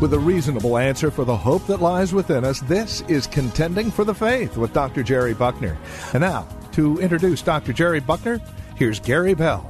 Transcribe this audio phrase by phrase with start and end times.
[0.00, 4.04] With a reasonable answer for the hope that lies within us, this is Contending for
[4.04, 5.02] the Faith with Dr.
[5.02, 5.76] Jerry Buckner.
[6.12, 7.72] And now, to introduce Dr.
[7.72, 8.40] Jerry Buckner,
[8.76, 9.68] here's Gary Bell.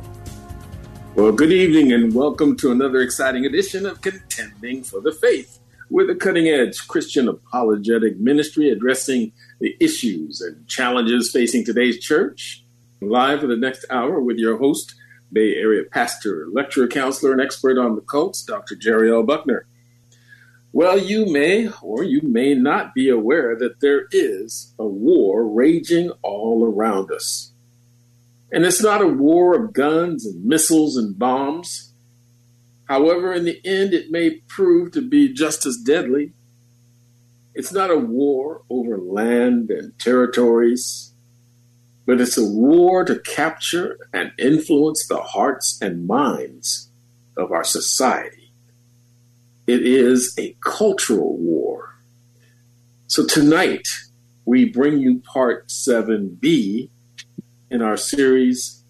[1.14, 5.60] Well, good evening and welcome to another exciting edition of Contending for the Faith.
[5.88, 12.66] We're the cutting edge Christian apologetic ministry addressing the issues and challenges facing today's church.
[13.00, 14.94] Live for the next hour with your host,
[15.32, 18.76] Bay Area pastor, lecturer, counselor, and expert on the cults, Dr.
[18.76, 19.22] Jerry L.
[19.22, 19.66] Buckner.
[20.72, 26.10] Well, you may or you may not be aware that there is a war raging
[26.22, 27.52] all around us.
[28.52, 31.94] And it's not a war of guns and missiles and bombs.
[32.84, 36.32] However, in the end, it may prove to be just as deadly.
[37.54, 41.12] It's not a war over land and territories,
[42.06, 46.90] but it's a war to capture and influence the hearts and minds
[47.36, 48.37] of our society.
[49.68, 51.94] It is a cultural war.
[53.06, 53.86] So tonight,
[54.46, 56.88] we bring you part 7B
[57.70, 58.82] in our series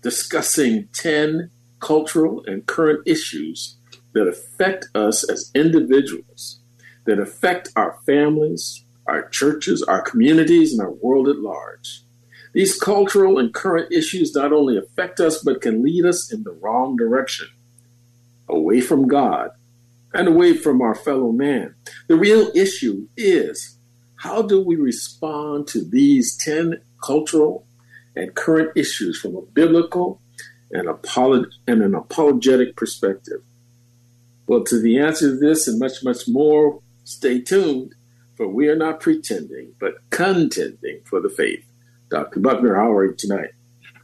[0.00, 3.78] discussing 10 cultural and current issues
[4.12, 6.60] that affect us as individuals,
[7.04, 12.04] that affect our families, our churches, our communities, and our world at large.
[12.52, 16.52] These cultural and current issues not only affect us, but can lead us in the
[16.52, 17.48] wrong direction,
[18.48, 19.50] away from God
[20.14, 21.74] and away from our fellow man.
[22.08, 23.78] The real issue is
[24.16, 27.66] how do we respond to these 10 cultural
[28.14, 30.20] and current issues from a biblical
[30.70, 33.42] and, apolog- and an apologetic perspective?
[34.46, 37.94] Well, to the answer to this and much, much more, stay tuned,
[38.36, 41.64] for we are not pretending, but contending for the faith.
[42.10, 42.40] Dr.
[42.40, 43.50] Buckner, how are you tonight?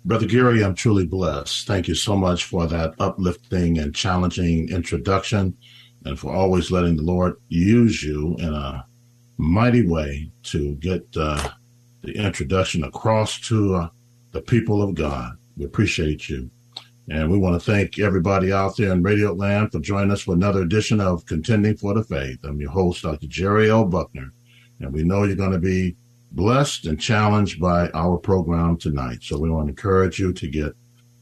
[0.04, 1.66] Brother Gary, I'm truly blessed.
[1.66, 5.56] Thank you so much for that uplifting and challenging introduction
[6.04, 8.84] and for always letting the Lord use you in a
[9.36, 11.50] mighty way to get uh,
[12.02, 13.88] the introduction across to uh,
[14.32, 15.32] the people of God.
[15.56, 16.50] We appreciate you.
[17.10, 20.34] And we want to thank everybody out there in Radio Land for joining us for
[20.34, 22.38] another edition of Contending for the Faith.
[22.44, 23.26] I'm your host, Dr.
[23.26, 23.86] Jerry L.
[23.86, 24.30] Buckner,
[24.80, 25.96] and we know you're going to be
[26.32, 29.20] blessed and challenged by our program tonight.
[29.22, 30.74] So we want to encourage you to get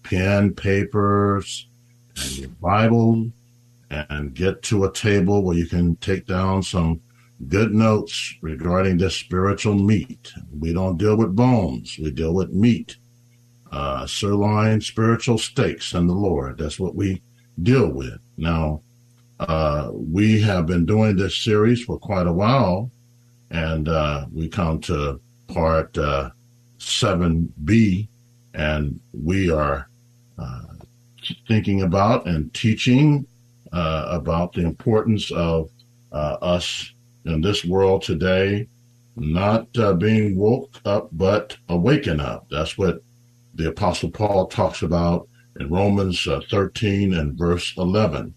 [0.03, 1.69] pen, papers,
[2.17, 3.31] and your Bible
[3.91, 7.01] and get to a table where you can take down some
[7.49, 10.33] good notes regarding this spiritual meat.
[10.59, 12.97] We don't deal with bones, we deal with meat.
[13.71, 16.59] Uh, sirloin spiritual steaks in the Lord.
[16.59, 17.21] That's what we
[17.63, 18.19] deal with.
[18.37, 18.81] Now,
[19.41, 22.91] uh, we have been doing this series for quite a while,
[23.51, 25.93] and uh, we come to part
[26.79, 28.07] 7b, uh,
[28.59, 29.91] and we are
[30.39, 30.63] uh,
[31.47, 33.27] thinking about and teaching
[33.77, 35.71] uh, about the importance of
[36.11, 36.95] uh, us
[37.27, 38.67] in this world today
[39.17, 42.47] not uh, being woke up, but awaken up.
[42.51, 43.03] That's what
[43.55, 45.29] the Apostle Paul talks about
[45.61, 48.35] in Romans uh, 13 and verse 11.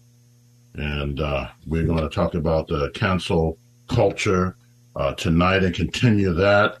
[0.74, 3.58] And uh, we're going to talk about the cancel
[3.88, 4.56] culture
[4.96, 6.78] uh, tonight and continue that,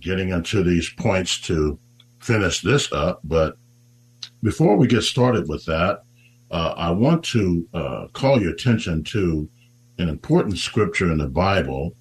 [0.00, 1.78] getting into these points to
[2.20, 3.20] finish this up.
[3.24, 3.56] But
[4.42, 6.02] before we get started with that,
[6.50, 9.48] uh, I want to uh, call your attention to
[9.98, 11.94] an important scripture in the Bible.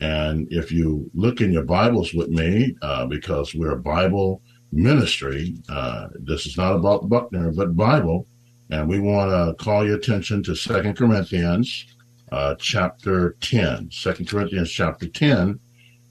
[0.00, 4.42] And if you look in your Bibles with me, uh, because we're a Bible
[4.72, 8.26] ministry, uh, this is not about Buckner, but Bible.
[8.70, 11.86] And we want to call your attention to Second Corinthians
[12.32, 13.90] uh, chapter 10.
[13.90, 15.60] 2 Corinthians chapter 10.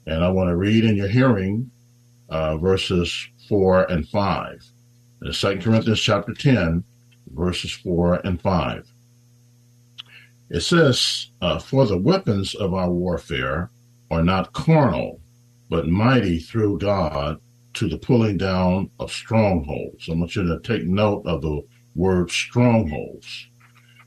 [0.06, 1.70] And I want to read in your hearing
[2.28, 4.64] uh, verses 4 and 5.
[5.22, 6.84] In 2 Corinthians chapter 10,
[7.34, 8.92] verses 4 and 5.
[10.50, 13.70] It says, uh, For the weapons of our warfare
[14.10, 15.20] are not carnal,
[15.70, 17.40] but mighty through God
[17.74, 20.08] to the pulling down of strongholds.
[20.08, 21.62] I want you to take note of the
[21.94, 23.48] word strongholds.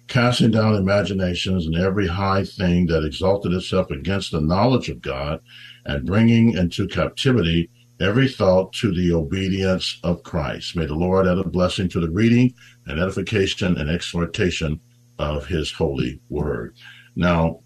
[0.08, 5.40] Casting down imaginations and every high thing that exalted itself against the knowledge of God,
[5.86, 7.70] and bringing into captivity
[8.00, 10.76] every thought to the obedience of Christ.
[10.76, 12.54] May the Lord add a blessing to the reading
[12.88, 14.80] and edification and exhortation
[15.18, 16.76] of his holy word.
[17.16, 17.62] Now,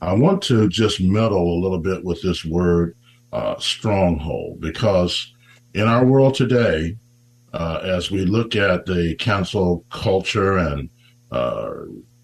[0.00, 2.96] I want to just meddle a little bit with this word
[3.32, 5.32] uh, stronghold because
[5.74, 6.96] in our world today,
[7.52, 10.90] uh, as we look at the cancel culture and
[11.30, 11.70] uh,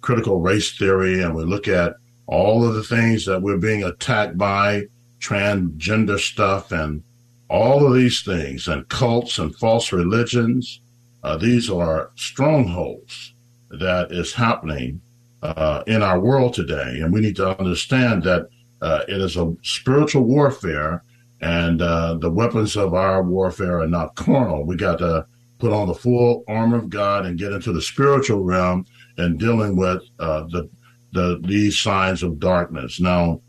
[0.03, 1.94] critical race theory, and we look at
[2.27, 4.83] all of the things that we're being attacked by,
[5.22, 7.02] transgender stuff, and
[7.48, 10.80] all of these things, and cults and false religions,
[11.22, 13.34] uh, these are strongholds
[13.70, 15.00] that is happening
[15.42, 17.00] uh, in our world today.
[17.00, 18.48] And we need to understand that
[18.80, 21.04] uh, it is a spiritual warfare,
[21.40, 24.64] and uh, the weapons of our warfare are not carnal.
[24.64, 25.26] We got to
[25.58, 28.84] put on the full armor of God and get into the spiritual realm
[29.16, 30.69] and dealing with uh, the
[31.12, 32.98] the these signs of darkness.
[32.98, 33.40] Now,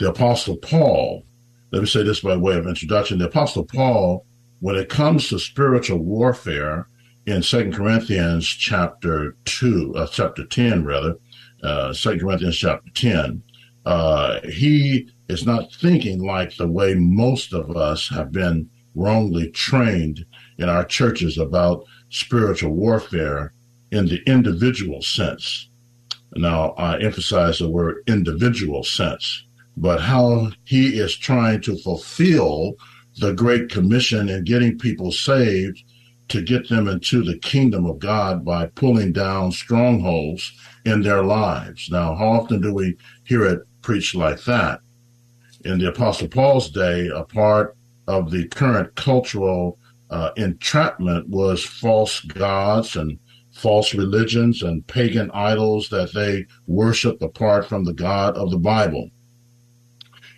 [0.00, 1.24] the Apostle Paul,
[1.72, 3.18] let me say this by way of introduction.
[3.18, 4.26] The Apostle Paul,
[4.60, 6.88] when it comes to spiritual warfare,
[7.26, 11.16] in Second Corinthians chapter two, uh, chapter ten rather,
[11.62, 13.42] uh, Second Corinthians chapter ten,
[13.84, 20.24] uh, he is not thinking like the way most of us have been wrongly trained
[20.56, 23.52] in our churches about spiritual warfare
[23.92, 25.68] in the individual sense.
[26.34, 29.44] Now, I emphasize the word individual sense,
[29.80, 32.74] but how he is trying to fulfill
[33.16, 35.82] the Great Commission and getting people saved
[36.28, 40.52] to get them into the kingdom of God by pulling down strongholds
[40.84, 41.88] in their lives.
[41.90, 44.80] Now, how often do we hear it preached like that?
[45.64, 47.74] In the Apostle Paul's day, a part
[48.06, 49.78] of the current cultural
[50.10, 53.18] uh, entrapment was false gods and
[53.52, 59.10] false religions and pagan idols that they worship apart from the God of the Bible.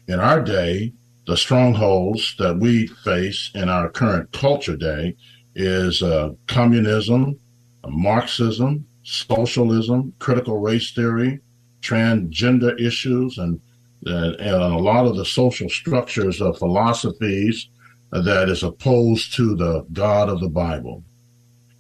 [0.09, 0.93] In our day,
[1.27, 5.17] the strongholds that we face in our current culture day
[5.55, 7.39] is uh, communism,
[7.87, 11.41] Marxism, socialism, critical race theory,
[11.81, 13.61] transgender issues, and,
[14.07, 17.69] and, and a lot of the social structures of philosophies
[18.11, 21.03] that is opposed to the God of the Bible.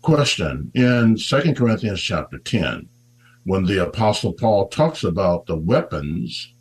[0.00, 2.88] Question In 2 Corinthians chapter 10,
[3.44, 6.54] when the Apostle Paul talks about the weapons,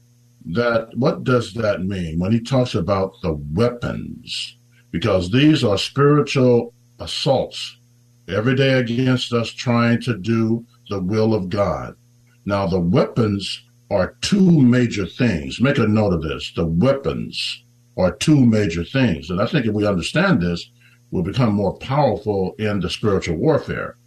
[0.46, 4.58] that what does that mean when he talks about the weapons?
[4.92, 7.78] Because these are spiritual assaults
[8.28, 11.96] every day against us trying to do the will of God.
[12.46, 15.62] Now, the weapons are two major things.
[15.62, 16.52] Make a note of this.
[16.56, 17.64] The weapons
[17.98, 19.30] are two major things.
[19.30, 20.72] And I think if we understand this,
[21.12, 23.98] we'll become more powerful in the spiritual warfare.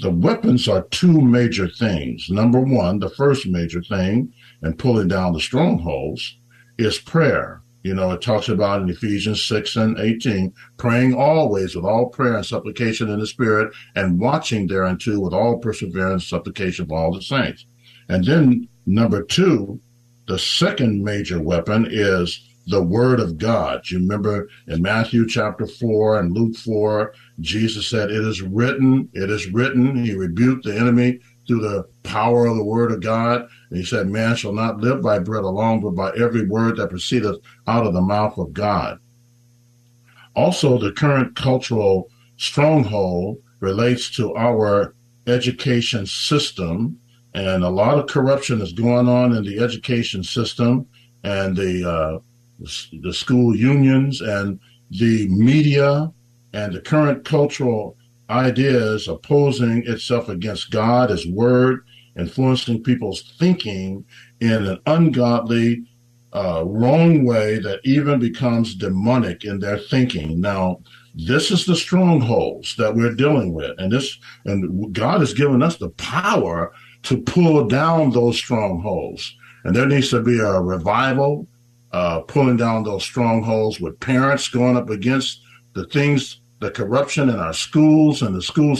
[0.00, 2.28] The weapons are two major things.
[2.28, 4.32] Number one, the first major thing
[4.62, 6.38] in pulling down the strongholds
[6.76, 7.62] is prayer.
[7.82, 12.34] You know, it talks about in Ephesians 6 and 18, praying always with all prayer
[12.36, 17.22] and supplication in the Spirit, and watching thereunto with all perseverance, supplication for all the
[17.22, 17.64] saints.
[18.08, 19.80] And then number two,
[20.26, 23.88] the second major weapon is the word of God.
[23.90, 29.30] You remember in Matthew chapter 4 and Luke 4, Jesus said, It is written, it
[29.30, 30.04] is written.
[30.04, 33.48] He rebuked the enemy through the power of the word of God.
[33.70, 36.90] And he said, Man shall not live by bread alone, but by every word that
[36.90, 38.98] proceedeth out of the mouth of God.
[40.34, 44.94] Also, the current cultural stronghold relates to our
[45.26, 46.98] education system.
[47.32, 50.86] And a lot of corruption is going on in the education system
[51.22, 52.18] and the uh,
[52.58, 54.58] the school unions and
[54.90, 56.12] the media
[56.52, 57.96] and the current cultural
[58.30, 61.84] ideas opposing itself against God, His Word,
[62.18, 64.04] influencing people's thinking
[64.40, 65.84] in an ungodly,
[66.32, 70.40] uh, wrong way that even becomes demonic in their thinking.
[70.40, 70.80] Now,
[71.14, 75.76] this is the strongholds that we're dealing with, and this, and God has given us
[75.76, 76.72] the power
[77.04, 79.34] to pull down those strongholds.
[79.64, 81.48] And there needs to be a revival
[81.96, 85.40] uh, pulling down those strongholds with parents going up against
[85.72, 88.76] the things, the corruption in our schools and the school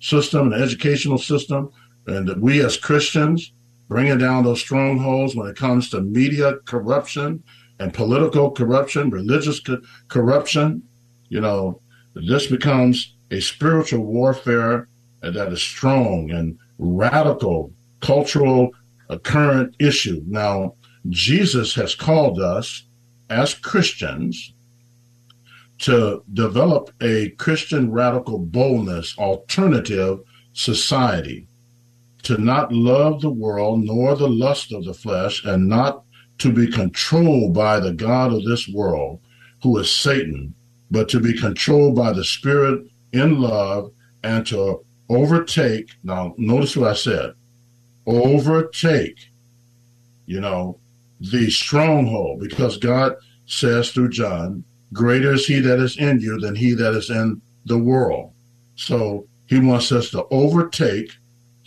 [0.00, 1.70] system and the educational system,
[2.08, 3.52] and that we as Christians
[3.86, 7.40] bringing down those strongholds when it comes to media corruption
[7.78, 10.82] and political corruption, religious co- corruption.
[11.28, 11.80] You know,
[12.16, 14.88] this becomes a spiritual warfare
[15.22, 18.70] that is strong and radical cultural
[19.08, 20.20] uh, current issue.
[20.26, 20.74] Now,
[21.08, 22.84] Jesus has called us
[23.28, 24.54] as Christians
[25.78, 30.20] to develop a Christian radical boldness alternative
[30.52, 31.46] society,
[32.22, 36.02] to not love the world nor the lust of the flesh, and not
[36.38, 39.20] to be controlled by the God of this world,
[39.62, 40.54] who is Satan,
[40.90, 43.90] but to be controlled by the Spirit in love
[44.22, 45.90] and to overtake.
[46.02, 47.34] Now, notice what I said
[48.06, 49.30] overtake,
[50.26, 50.78] you know,
[51.20, 56.54] the stronghold, because God says through John, greater is he that is in you than
[56.54, 58.32] he that is in the world.
[58.76, 61.12] So he wants us to overtake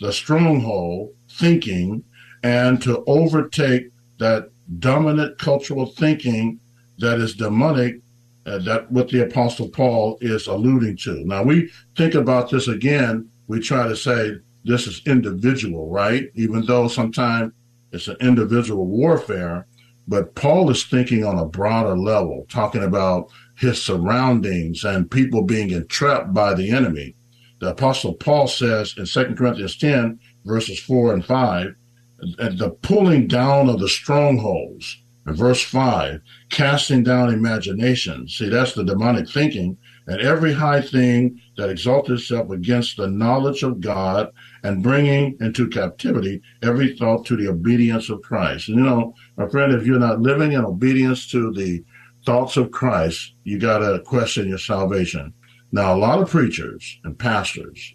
[0.00, 2.04] the stronghold thinking
[2.42, 6.60] and to overtake that dominant cultural thinking
[6.98, 8.00] that is demonic
[8.46, 11.24] uh, that what the apostle paul is alluding to.
[11.26, 13.28] Now we think about this again.
[13.48, 14.32] We try to say
[14.64, 16.30] this is individual right?
[16.34, 17.52] Even though sometimes
[17.92, 19.66] it's an individual warfare
[20.08, 25.70] but paul is thinking on a broader level talking about his surroundings and people being
[25.70, 27.14] entrapped by the enemy
[27.60, 31.74] the apostle paul says in 2 corinthians 10 verses 4 and 5
[32.20, 34.98] the pulling down of the strongholds.
[35.26, 36.20] And verse 5,
[36.50, 38.36] casting down imaginations.
[38.36, 39.76] See, that's the demonic thinking.
[40.06, 44.30] And every high thing that exalts itself against the knowledge of God
[44.62, 48.68] and bringing into captivity every thought to the obedience of Christ.
[48.68, 51.82] And you know, my friend, if you're not living in obedience to the
[52.26, 55.32] thoughts of Christ, you got to question your salvation.
[55.72, 57.94] Now, a lot of preachers and pastors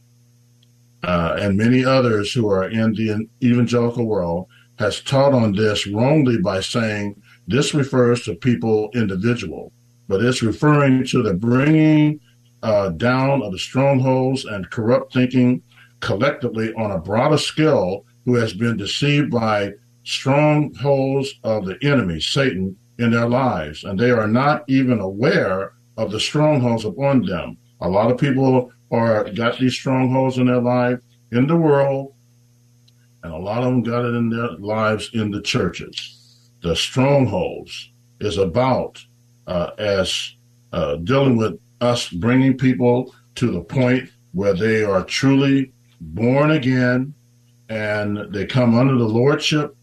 [1.04, 4.48] uh, and many others who are in the evangelical world
[4.80, 9.72] has taught on this wrongly by saying this refers to people individual,
[10.08, 12.20] but it's referring to the bringing
[12.64, 15.62] uh, down of the strongholds and corrupt thinking
[16.06, 19.72] collectively on a broader scale who has been deceived by
[20.04, 23.84] strongholds of the enemy, Satan, in their lives.
[23.84, 27.58] And they are not even aware of the strongholds upon them.
[27.82, 31.00] A lot of people or got these strongholds in their life
[31.32, 32.14] in the world,
[33.24, 36.52] and a lot of them got it in their lives in the churches.
[36.62, 39.04] The strongholds is about
[39.48, 40.36] uh, as
[40.72, 47.14] uh, dealing with us bringing people to the point where they are truly born again
[47.70, 49.76] and they come under the lordship,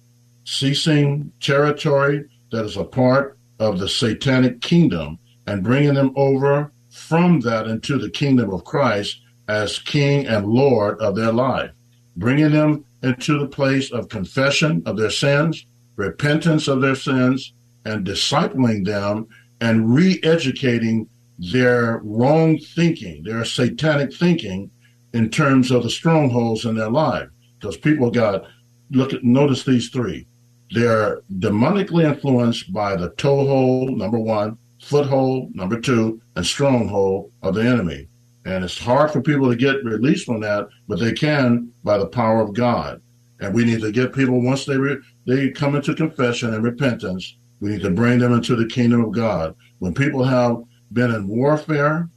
[0.44, 7.40] ceasing territory that is a part of the satanic kingdom and bringing them over from
[7.40, 11.70] that into the kingdom of Christ as King and Lord of their life,
[12.16, 15.66] bringing them into the place of confession of their sins,
[15.96, 17.52] repentance of their sins,
[17.84, 19.26] and discipling them
[19.60, 24.70] and re educating their wrong thinking, their satanic thinking
[25.12, 27.28] in terms of the strongholds in their life.
[27.58, 28.44] Because people got,
[28.90, 30.26] look at, notice these three.
[30.70, 37.62] They're demonically influenced by the toehold, number one, foothold, number two, and stronghold of the
[37.62, 38.08] enemy.
[38.44, 42.06] And it's hard for people to get released from that, but they can by the
[42.06, 43.00] power of God.
[43.40, 47.36] And we need to get people once they re- they come into confession and repentance.
[47.60, 49.54] We need to bring them into the kingdom of God.
[49.78, 52.08] When people have been in warfare,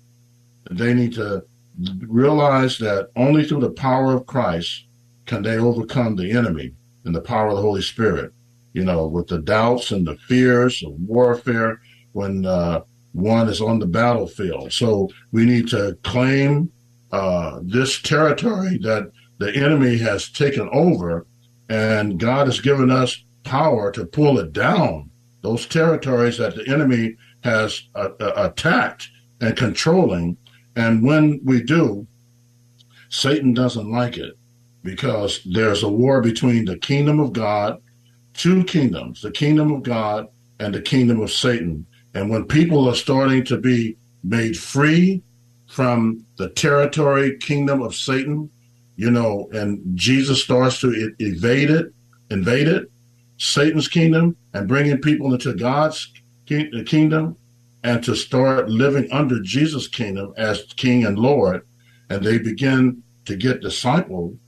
[0.72, 1.44] they need to
[2.08, 4.88] realize that only through the power of Christ
[5.26, 8.32] can they overcome the enemy and the power of the Holy Spirit.
[8.74, 11.80] You know, with the doubts and the fears of warfare,
[12.12, 12.82] when uh,
[13.14, 14.74] one is on the battlefield.
[14.74, 16.72] So we need to claim
[17.12, 21.26] uh, this territory that the enemy has taken over,
[21.70, 25.10] and God has given us power to pull it down.
[25.42, 30.38] Those territories that the enemy has uh, uh, attacked and controlling.
[30.76, 32.08] And when we do,
[33.10, 34.38] Satan doesn't like it
[34.84, 37.82] because there's a war between the kingdom of God,
[38.34, 40.28] two kingdoms, the kingdom of God
[40.60, 41.86] and the kingdom of Satan.
[42.14, 45.22] And when people are starting to be made free
[45.68, 48.50] from the territory kingdom of Satan,
[48.96, 51.94] you know, and Jesus starts to evade it,
[52.30, 52.90] invade it,
[53.38, 56.14] Satan's kingdom, and bringing people into God's
[56.46, 57.36] kingdom,
[57.86, 61.68] and to start living under Jesus' kingdom as King and Lord,
[62.10, 64.40] and they begin to get discipled.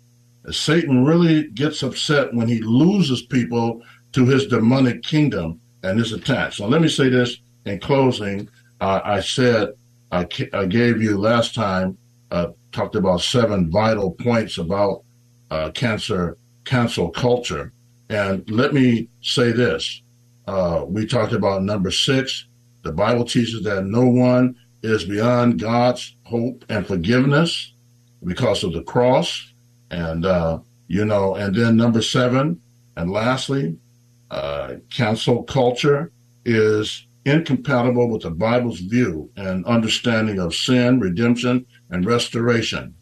[0.50, 6.58] Satan really gets upset when he loses people to his demonic kingdom and his attacks.
[6.58, 8.50] So let me say this in closing,
[8.82, 9.70] uh, I said
[10.12, 11.96] I, I, gave you last time
[12.32, 15.04] uh, talked about seven vital points about
[15.52, 17.72] uh, cancer cancel culture,
[18.10, 20.02] and let me say this:
[20.48, 22.47] uh, we talked about number six.
[22.88, 27.74] The Bible teaches that no one is beyond God's hope and forgiveness
[28.24, 29.52] because of the cross,
[29.92, 32.62] and uh, you know, and then number seven,
[32.96, 33.76] and lastly,
[34.32, 36.14] uh, cancel culture
[36.46, 42.96] is incompatible with the Bible's view and understanding of sin, redemption, and restoration.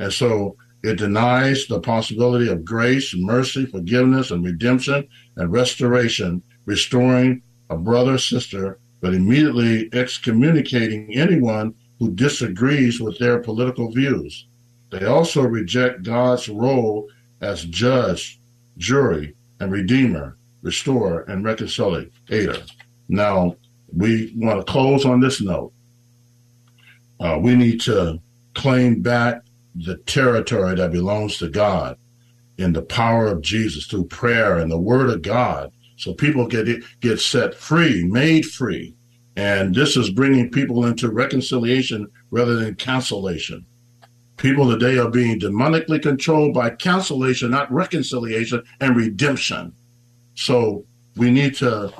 [0.00, 7.42] And so it denies the possibility of grace, mercy, forgiveness, and redemption and restoration, restoring
[7.70, 14.46] a brother, sister but immediately excommunicating anyone who disagrees with their political views.
[14.90, 17.08] They also reject God's role
[17.40, 18.40] as judge,
[18.78, 22.62] jury, and redeemer, restorer, and reconciliator.
[23.08, 23.56] Now,
[23.94, 25.72] we want to close on this note.
[27.20, 28.20] Uh, we need to
[28.54, 29.42] claim back
[29.74, 31.98] the territory that belongs to God
[32.58, 35.72] in the power of Jesus through prayer and the word of God.
[36.02, 36.66] So people get
[37.00, 38.96] get set free, made free.
[39.36, 43.64] And this is bringing people into reconciliation rather than cancellation.
[44.36, 49.72] People today are being demonically controlled by cancellation, not reconciliation and redemption.
[50.34, 51.92] So we need to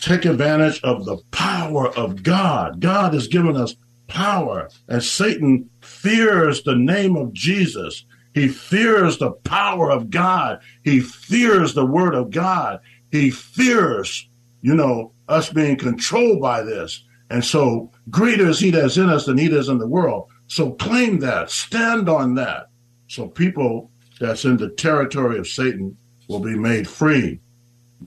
[0.00, 2.80] take advantage of the power of God.
[2.80, 3.74] God has given us
[4.06, 8.04] power, and Satan fears the name of Jesus.
[8.34, 10.60] He fears the power of God.
[10.84, 12.80] He fears the word of God.
[13.10, 14.28] He fears,
[14.60, 17.04] you know, us being controlled by this.
[17.30, 20.28] And so greater is he that's in us than he that's in the world.
[20.46, 22.68] So claim that, stand on that.
[23.08, 25.96] So people that's in the territory of Satan
[26.28, 27.40] will be made free,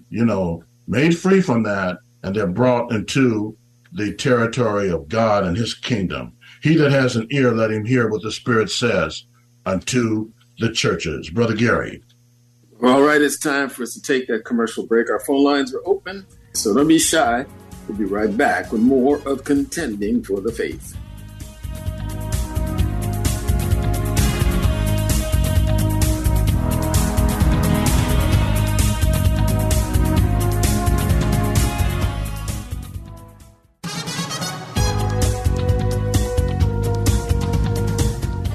[0.09, 3.57] you know, made free from that, and they're brought into
[3.93, 6.33] the territory of God and his kingdom.
[6.61, 9.25] He that has an ear, let him hear what the Spirit says
[9.65, 11.29] unto the churches.
[11.29, 12.03] Brother Gary.
[12.83, 15.09] All right, it's time for us to take that commercial break.
[15.09, 17.45] Our phone lines are open, so don't be shy.
[17.87, 20.97] We'll be right back with more of Contending for the Faith.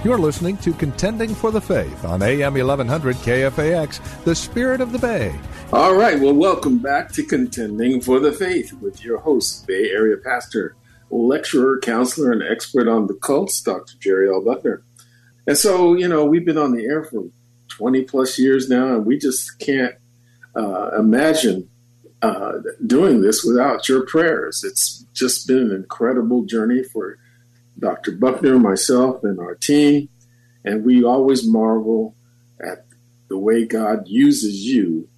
[0.07, 5.01] You're listening to Contending for the Faith on AM 1100 KFAX, the spirit of the
[5.01, 5.37] Bay.
[5.73, 10.17] All right, well, welcome back to Contending for the Faith with your host, Bay Area
[10.17, 10.77] pastor,
[11.11, 13.95] lecturer, counselor, and expert on the cults, Dr.
[13.99, 14.45] Jerry L.
[14.45, 14.85] Buckner.
[15.45, 17.25] And so, you know, we've been on the air for
[17.71, 19.97] 20 plus years now, and we just can't
[20.55, 21.69] uh, imagine
[22.23, 22.53] uh,
[22.87, 24.63] doing this without your prayers.
[24.63, 27.19] It's just been an incredible journey for
[27.79, 28.13] Dr.
[28.13, 30.09] Buckner, myself, and our team.
[30.65, 32.17] And we always marvel
[32.61, 32.87] at
[33.29, 35.09] the way God uses you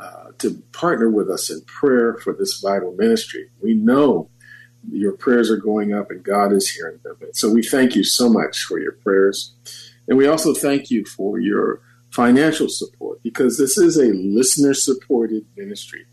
[0.00, 3.50] uh, to partner with us in prayer for this vital ministry.
[3.60, 4.28] We know
[4.90, 7.16] your prayers are going up and God is hearing them.
[7.32, 9.54] So we thank you so much for your prayers.
[10.08, 15.46] And we also thank you for your financial support because this is a listener supported
[15.56, 16.04] ministry.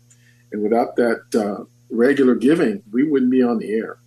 [0.52, 3.98] And without that uh, regular giving, we wouldn't be on the air.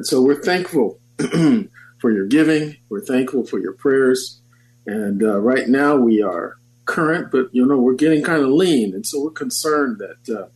[0.00, 2.74] And so we're thankful for your giving.
[2.88, 4.40] We're thankful for your prayers.
[4.86, 8.94] And uh, right now we are current, but you know we're getting kind of lean,
[8.94, 10.46] and so we're concerned that uh,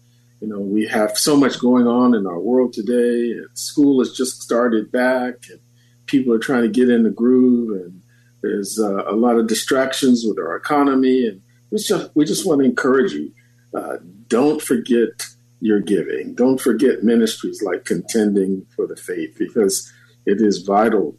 [0.40, 3.33] you know we have so much going on in our world today.
[3.33, 5.61] And school has just started back, and
[6.07, 8.00] people are trying to get in the groove, and
[8.40, 12.62] there's uh, a lot of distractions with our economy, and we just we just want
[12.62, 13.30] to encourage you.
[13.76, 15.26] Uh, don't forget
[15.64, 16.35] your giving.
[16.35, 19.90] Don't forget ministries like Contending for the Faith because
[20.27, 21.16] it is vital,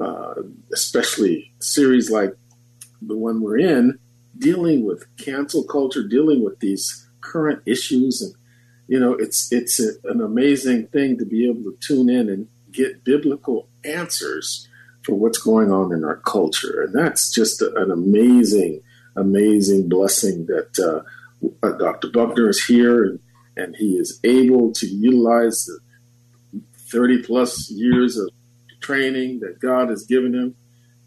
[0.00, 0.34] uh,
[0.72, 2.32] especially series like
[3.02, 3.98] the one we're in,
[4.38, 8.32] dealing with cancel culture, dealing with these current issues, and
[8.86, 12.46] you know, it's it's a, an amazing thing to be able to tune in and
[12.70, 14.68] get biblical answers
[15.02, 18.80] for what's going on in our culture, and that's just a, an amazing,
[19.16, 22.10] amazing blessing that uh, Dr.
[22.12, 23.18] Buckner is here and
[23.58, 25.80] and he is able to utilize the
[26.90, 28.30] 30 plus years of
[28.80, 30.56] training that God has given him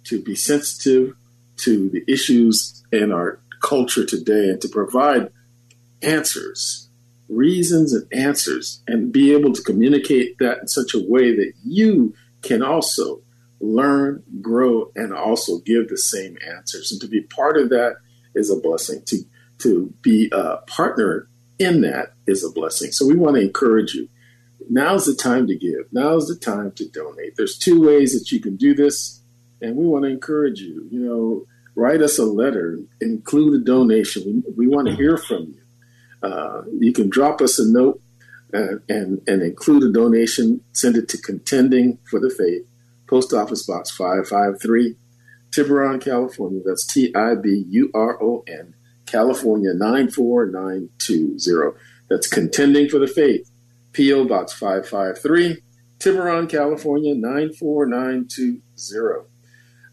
[0.04, 1.16] to be sensitive
[1.58, 5.32] to the issues in our culture today and to provide
[6.02, 6.90] answers,
[7.30, 12.14] reasons and answers, and be able to communicate that in such a way that you
[12.42, 13.22] can also
[13.60, 16.92] learn, grow, and also give the same answers.
[16.92, 17.98] And to be part of that
[18.36, 19.04] is a blessing.
[19.06, 19.18] To
[19.60, 21.28] to be a partner
[21.62, 22.92] in that is a blessing.
[22.92, 24.10] So we want to encourage you.
[24.70, 25.86] Now's the time to give.
[25.92, 27.36] Now's the time to donate.
[27.38, 29.22] There's two ways that you can do this,
[29.62, 30.88] and we want to encourage you.
[30.92, 31.46] You know,
[31.76, 34.44] write us a letter, include a donation.
[34.48, 36.28] We, we want to hear from you.
[36.28, 38.02] Uh, you can drop us a note
[38.54, 40.62] and, and, and include a donation.
[40.74, 42.66] Send it to Contending for the Faith,
[43.08, 44.96] Post Office Box 553,
[45.52, 46.62] Tiburon, California.
[46.64, 48.76] That's T I B U R O N
[49.12, 51.78] California 94920.
[52.10, 53.50] That's Contending for the Faith,
[53.94, 54.26] P.O.
[54.26, 55.64] Box 553,
[56.00, 59.28] Tiburon, California 94920.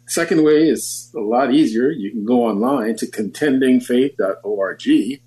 [0.07, 1.90] Second way is a lot easier.
[1.90, 5.20] You can go online to contendingfaith.org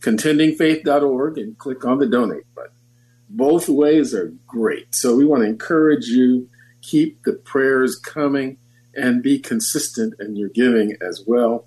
[0.00, 2.72] contendingfaith.org and click on the donate button.
[3.28, 4.94] Both ways are great.
[4.94, 6.48] So we want to encourage you,
[6.82, 8.58] keep the prayers coming
[8.94, 11.66] and be consistent in your giving as well,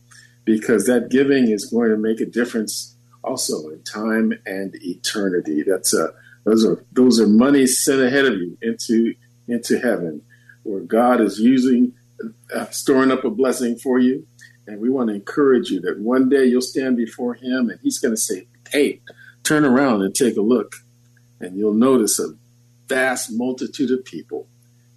[0.50, 5.62] because that giving is going to make a difference also in time and eternity.
[5.62, 6.12] That's a
[6.44, 9.14] those are those are money sent ahead of you into
[9.48, 10.24] into heaven,
[10.64, 11.94] where God is using
[12.56, 14.26] uh, storing up a blessing for you.
[14.66, 18.00] And we want to encourage you that one day you'll stand before Him, and He's
[18.00, 19.02] going to say, "Hey,
[19.44, 20.78] turn around and take a look,"
[21.40, 22.34] and you'll notice a
[22.88, 24.48] vast multitude of people.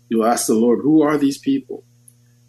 [0.09, 1.85] You'll ask the Lord, "Who are these people?"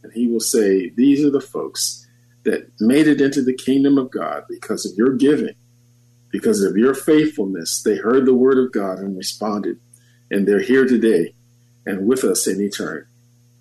[0.03, 2.02] And He will say, "These are the folks."
[2.43, 5.55] That made it into the kingdom of God because of your giving
[6.33, 9.79] because of your faithfulness, they heard the word of God and responded.
[10.31, 11.35] And they're here today
[11.85, 13.05] and with us in eternity.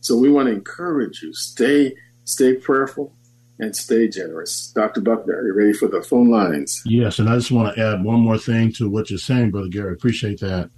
[0.00, 1.34] So we want to encourage you.
[1.34, 3.14] Stay, stay prayerful
[3.58, 4.72] and stay generous.
[4.74, 5.02] Dr.
[5.02, 6.82] Buckner, are you ready for the phone lines?
[6.86, 9.68] Yes, and I just want to add one more thing to what you're saying, Brother
[9.68, 9.92] Gary.
[9.92, 10.70] Appreciate that.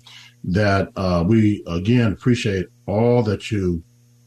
[0.43, 3.85] That uh, we again appreciate all that you,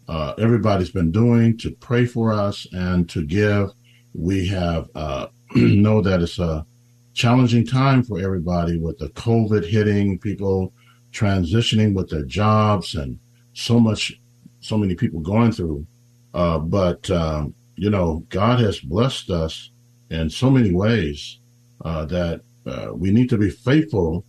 [0.08, 3.72] uh, everybody's been doing to pray for us and to give.
[4.14, 6.66] We have uh, know that it's a
[7.14, 10.74] challenging time for everybody with the COVID hitting, people
[11.12, 13.20] transitioning with their jobs, and
[13.54, 14.14] so much,
[14.60, 15.86] so many people going through.
[16.34, 19.72] Uh, but um, you know, God has blessed us
[20.10, 21.40] in so many ways
[21.84, 24.26] uh, that uh, we need to be faithful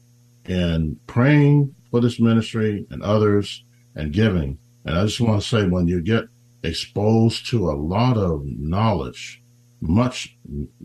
[0.46, 3.64] in praying for this ministry and others
[3.94, 4.58] and giving.
[4.88, 6.24] And I just want to say, when you get
[6.62, 9.42] exposed to a lot of knowledge,
[9.82, 10.34] much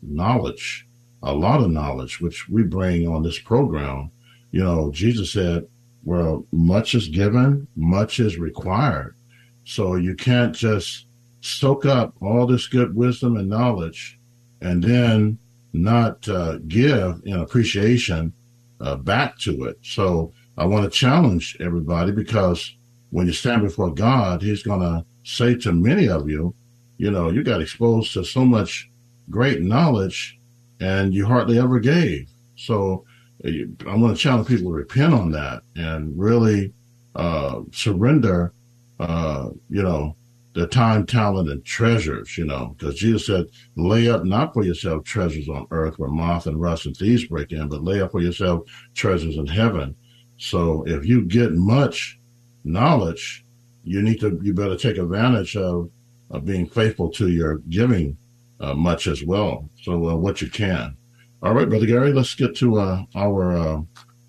[0.01, 0.85] knowledge,
[1.23, 4.11] a lot of knowledge, which we bring on this program.
[4.51, 5.69] You know, Jesus said,
[6.03, 9.15] well, much is given, much is required.
[9.63, 11.05] So you can't just
[11.39, 14.19] soak up all this good wisdom and knowledge
[14.59, 15.39] and then
[15.71, 18.33] not uh, give in appreciation
[18.81, 19.79] uh, back to it.
[19.81, 22.75] So I want to challenge everybody because
[23.13, 26.55] when you stand before God, He's going to say to many of you,
[26.97, 28.89] you know, you got exposed to so much
[29.29, 30.39] great knowledge
[30.79, 32.27] and you hardly ever gave.
[32.55, 33.05] So
[33.45, 36.73] I'm going to challenge people to repent on that and really
[37.15, 38.51] uh, surrender,
[38.99, 40.15] uh, you know,
[40.55, 43.45] their time, talent, and treasures, you know, because Jesus said,
[43.75, 47.51] lay up not for yourself treasures on earth where moth and rust and thieves break
[47.51, 48.63] in, but lay up for yourself
[48.95, 49.95] treasures in heaven.
[50.37, 52.19] So if you get much
[52.63, 53.45] knowledge,
[53.83, 55.89] you need to, you better take advantage of,
[56.31, 58.17] of being faithful to your giving
[58.59, 59.69] uh, much as well.
[59.81, 60.97] So uh, what you can.
[61.41, 63.81] All right, brother Gary, let's get to uh, our uh,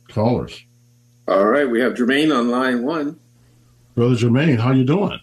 [0.09, 0.64] callers.
[1.29, 3.18] All right, we have Jermaine on line one.
[3.94, 5.20] Brother Jermaine, how you doing?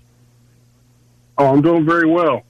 [1.38, 2.44] Oh, I'm doing very well.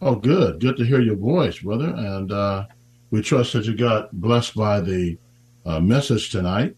[0.00, 0.60] Oh, good.
[0.60, 1.92] Good to hear your voice, brother.
[1.96, 2.66] And uh,
[3.10, 5.18] we trust that you got blessed by the
[5.64, 6.76] uh, message tonight.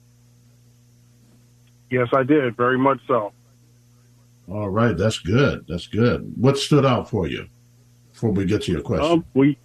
[1.95, 2.57] Yes, I did.
[2.57, 3.33] Very much so.
[4.51, 5.65] All right, that's good.
[5.69, 6.35] That's good.
[6.37, 7.49] What stood out for you?
[8.15, 9.11] before we get to your question?
[9.11, 9.59] Um, we,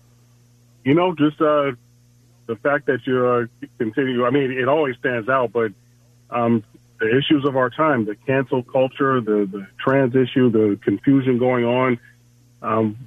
[0.83, 1.71] you know, just uh,
[2.47, 4.25] the fact that you uh, continue.
[4.25, 5.71] I mean, it always stands out, but
[6.31, 6.63] um,
[6.99, 11.63] the issues of our time, the cancel culture, the the trans issue, the confusion going
[11.63, 11.99] on.
[12.61, 12.97] Um,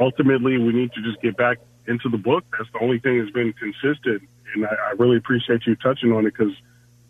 [0.00, 2.44] ultimately, we need to just get back into the book.
[2.58, 6.26] That's the only thing that's been consistent, and I, I really appreciate you touching on
[6.26, 6.52] it because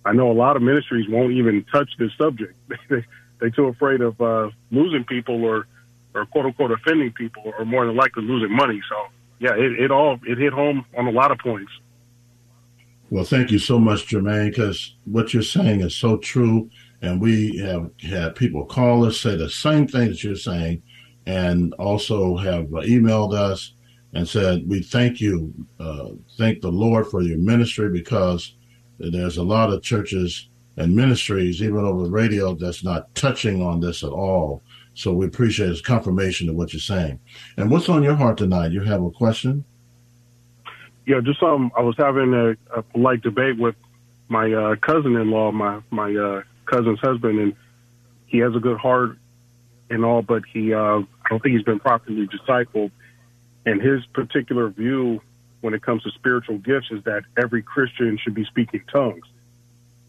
[0.04, 2.54] I know a lot of ministries won't even touch this subject.
[2.90, 3.04] they
[3.38, 5.66] they're too afraid of uh, losing people or
[6.14, 8.80] or quote unquote offending people or more than likely losing money.
[8.88, 8.96] So
[9.38, 11.72] yeah, it, it all it hit home on a lot of points.
[13.10, 16.70] Well, thank you so much, Jermaine, because what you're saying is so true.
[17.02, 20.82] And we have had people call us, say the same thing that you're saying,
[21.26, 23.74] and also have emailed us
[24.14, 28.54] and said, We thank you, uh, thank the Lord for your ministry because
[29.10, 33.80] there's a lot of churches and ministries, even over the radio, that's not touching on
[33.80, 34.62] this at all.
[34.94, 37.18] So we appreciate his confirmation of what you're saying.
[37.56, 38.72] And what's on your heart tonight?
[38.72, 39.64] You have a question?
[41.06, 43.74] Yeah, just um, I was having a, a polite debate with
[44.28, 47.56] my uh, cousin-in-law, my my uh, cousin's husband, and
[48.26, 49.18] he has a good heart
[49.90, 52.90] and all, but he uh, I don't think he's been properly discipled.
[53.66, 55.20] And his particular view
[55.62, 59.24] when it comes to spiritual gifts is that every Christian should be speaking tongues.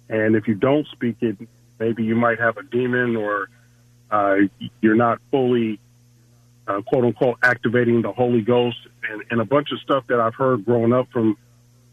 [0.10, 1.38] And if you don't speak it,
[1.80, 3.50] maybe you might have a demon or
[4.12, 4.36] uh,
[4.82, 5.80] you're not fully,
[6.68, 8.78] uh, quote unquote, activating the Holy Ghost
[9.10, 11.38] and, and a bunch of stuff that I've heard growing up from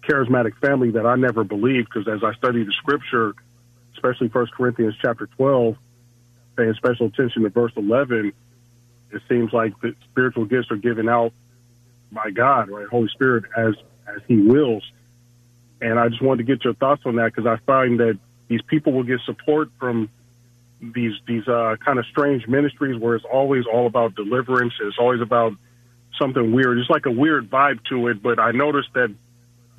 [0.09, 3.35] charismatic family that I never believed because as I study the scripture,
[3.93, 5.77] especially First Corinthians chapter 12,
[6.57, 8.33] paying special attention to verse 11,
[9.13, 11.33] it seems like the spiritual gifts are given out
[12.13, 12.87] by God, right?
[12.89, 13.75] Holy Spirit as
[14.07, 14.89] as He wills.
[15.81, 18.19] And I just wanted to get your thoughts on that because I find that
[18.49, 20.11] these people will get support from
[20.81, 24.75] these these uh, kind of strange ministries where it's always all about deliverance.
[24.81, 25.53] It's always about
[26.19, 26.79] something weird.
[26.79, 28.23] It's like a weird vibe to it.
[28.23, 29.15] But I noticed that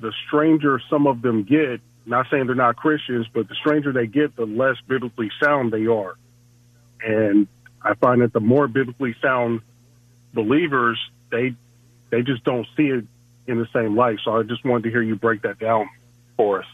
[0.00, 4.06] the stranger some of them get, not saying they're not Christians, but the stranger they
[4.06, 6.16] get, the less biblically sound they are.
[7.04, 7.46] And
[7.80, 9.60] I find that the more biblically sound
[10.34, 10.98] believers,
[11.30, 11.54] they
[12.12, 13.04] they just don't see it
[13.48, 14.18] in the same light.
[14.22, 15.88] So I just wanted to hear you break that down
[16.36, 16.66] for us.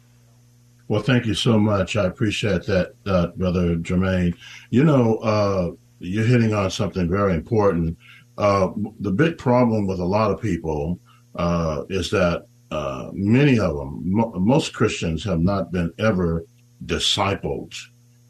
[0.89, 1.97] Well, thank you so much.
[1.97, 4.37] I appreciate that, uh, Brother Jermaine.
[4.71, 5.71] You know, uh,
[6.01, 7.97] you're hitting on something very important.
[8.37, 8.71] Uh,
[9.01, 10.99] the big problem with a lot of people
[11.37, 16.45] uh, is that uh, many of them, mo- most Christians, have not been ever
[16.85, 17.75] discipled.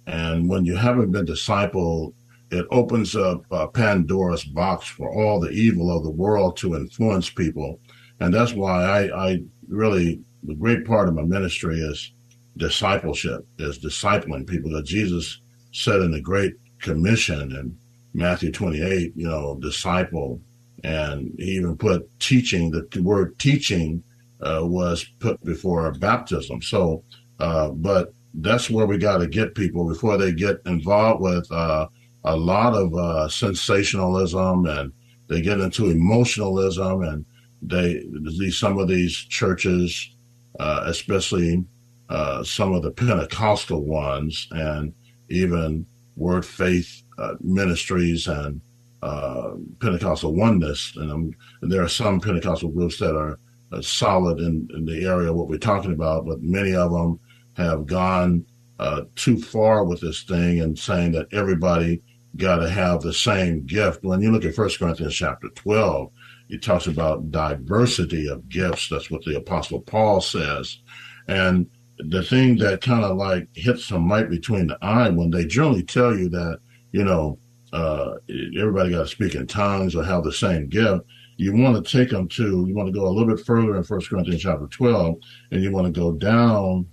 [0.07, 2.13] And when you haven't been discipled,
[2.51, 7.81] it opens up Pandora's box for all the evil of the world to influence people.
[8.21, 12.13] And that's why I, I really, the great part of my ministry is
[12.57, 15.41] discipleship, is discipling people that Jesus
[15.73, 17.79] said in the Great Commission in
[18.15, 20.41] Matthew 28, you know, disciple.
[20.85, 24.03] And he even put teaching, the word teaching
[24.41, 26.63] uh, was put before baptism.
[26.63, 27.03] So,
[27.41, 31.89] uh, but that's where we got to get people before they get involved with uh,
[32.29, 34.93] a lot of uh, sensationalism and
[35.29, 37.25] they get into emotionalism and
[37.63, 38.05] they
[38.39, 40.15] these some of these churches,
[40.61, 41.65] uh, especially
[42.09, 44.95] uh, some of the Pentecostal ones, and
[45.29, 45.85] even
[46.17, 48.61] Word Faith uh, ministries and
[49.03, 51.31] uh, Pentecostal oneness, and, um,
[51.63, 53.39] and, there are some Pentecostal groups that are
[53.73, 57.21] uh, solid in, in, the area of what we're talking about, but many of them
[57.57, 58.45] have gone
[58.81, 62.03] uh, too far with this thing and saying that everybody
[62.37, 64.05] got to have the same gift.
[64.05, 66.11] When you look at First Corinthians chapter 12,
[66.51, 68.89] it talks about diversity of gifts.
[68.89, 70.79] That's what the Apostle Paul says.
[71.27, 75.45] And the thing that kind of like hits them right between the eye when they
[75.45, 76.61] generally tell you that,
[76.93, 77.39] you know,
[77.73, 78.15] uh,
[78.59, 81.05] everybody got to speak in tongues or have the same gift.
[81.37, 83.85] You want to take them to, you want to go a little bit further in
[83.85, 85.17] First Corinthians chapter 12,
[85.53, 86.87] and you want to go down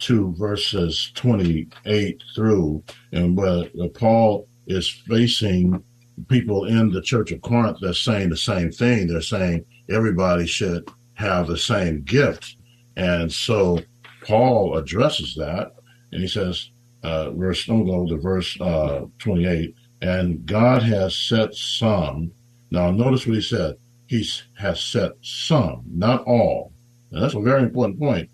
[0.00, 2.82] to verses 28 through,
[3.12, 5.82] and where Paul is facing
[6.28, 9.06] people in the church of Corinth that's saying the same thing.
[9.06, 12.56] They're saying everybody should have the same gift.
[12.96, 13.80] And so
[14.24, 15.72] Paul addresses that
[16.12, 16.70] and he says,
[17.02, 19.74] uh, verse, to go to verse uh, 28.
[20.00, 22.32] And God has set some.
[22.70, 23.76] Now, notice what he said.
[24.06, 26.72] He has set some, not all.
[27.10, 28.30] And that's a very important point.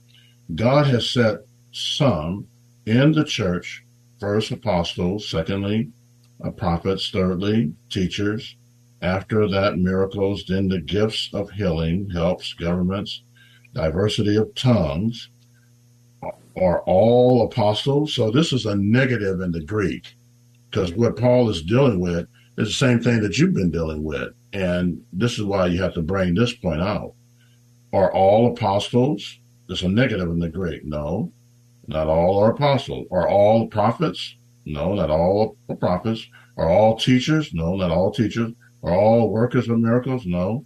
[0.55, 1.39] God has set
[1.77, 2.47] some
[2.87, 3.85] in the church,
[4.21, 5.91] first apostles, secondly,
[6.45, 8.57] uh, prophets, thirdly, teachers,
[9.03, 13.23] after that, miracles, then the gifts of healing, helps, governments,
[13.75, 15.29] diversity of tongues,
[16.57, 18.15] are all apostles.
[18.15, 20.15] So this is a negative in the Greek
[20.71, 24.33] because what Paul is dealing with is the same thing that you've been dealing with.
[24.53, 27.15] And this is why you have to bring this point out.
[27.93, 29.39] Are all apostles?
[29.67, 30.85] There's a negative in the Greek.
[30.85, 31.33] No,
[31.87, 33.07] not all are apostles.
[33.11, 34.37] Are all prophets?
[34.65, 36.27] No, not all are prophets.
[36.57, 37.53] Are all teachers?
[37.53, 38.53] No, not all teachers.
[38.83, 40.27] Are all workers of miracles?
[40.27, 40.65] No.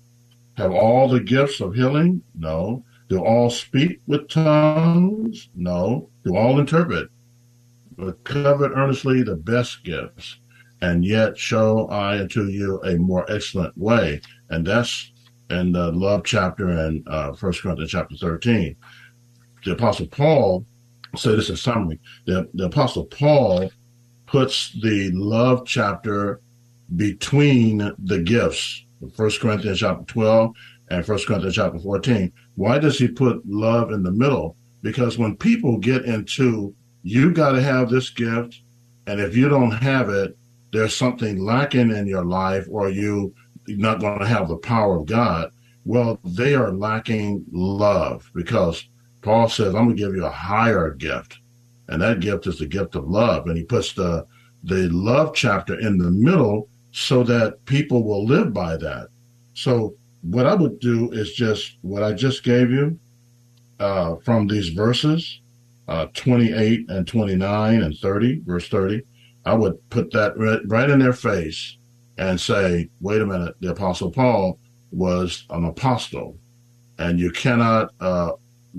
[0.56, 2.22] Have all the gifts of healing?
[2.34, 2.84] No.
[3.08, 5.48] Do all speak with tongues?
[5.54, 6.10] No.
[6.24, 7.08] Do all interpret?
[7.96, 10.38] But covet earnestly the best gifts,
[10.82, 14.20] and yet show I unto you a more excellent way.
[14.50, 15.12] And that's
[15.50, 18.76] in the love chapter in uh, 1 Corinthians chapter 13.
[19.64, 20.64] The Apostle Paul,
[21.16, 23.70] say this in summary, the, the Apostle Paul
[24.26, 26.40] puts the love chapter
[26.96, 28.84] between the gifts.
[29.00, 30.52] 1 Corinthians chapter 12
[30.90, 32.32] and 1 Corinthians chapter 14.
[32.56, 34.56] Why does he put love in the middle?
[34.82, 38.60] Because when people get into, you got to have this gift,
[39.06, 40.36] and if you don't have it,
[40.72, 43.34] there's something lacking in your life, or you
[43.68, 45.50] are not going to have the power of God.
[45.84, 48.86] Well, they are lacking love because
[49.22, 51.38] Paul says, I'm going to give you a higher gift.
[51.88, 53.46] And that gift is the gift of love.
[53.46, 54.26] And he puts the,
[54.64, 59.08] the love chapter in the middle so that people will live by that.
[59.54, 62.98] So what I would do is just what I just gave you
[63.78, 65.40] uh, from these verses,
[65.86, 69.02] uh, 28 and 29 and 30, verse 30.
[69.44, 71.78] I would put that right, right in their face
[72.18, 74.58] and say, wait a minute, the Apostle Paul
[74.90, 76.36] was an apostle,
[76.98, 78.32] and you cannot uh,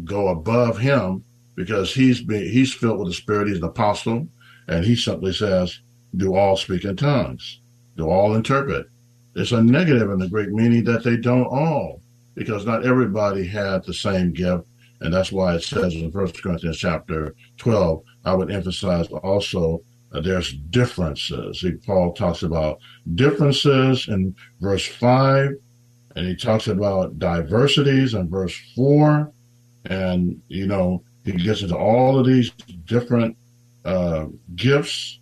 [0.05, 1.23] go above him
[1.55, 3.47] because he's he's filled with the Spirit.
[3.47, 4.27] He's an apostle,
[4.67, 5.81] and he simply says,
[6.15, 7.61] "Do all speak in tongues?
[7.97, 8.87] Do all interpret?"
[9.35, 12.01] It's a negative in the Greek, meaning that they don't all.
[12.35, 14.63] because not everybody had the same gift.
[15.01, 19.81] And that's why it says in First Corinthians chapter 12, I would emphasize also
[20.13, 21.59] uh, there's differences.
[21.59, 22.79] He, Paul talks about
[23.15, 25.51] differences in verse 5,
[26.15, 29.31] and he talks about diversities in verse 4.
[29.85, 32.51] And, you know, he gets into all of these
[32.85, 33.37] different
[33.85, 35.19] uh, gifts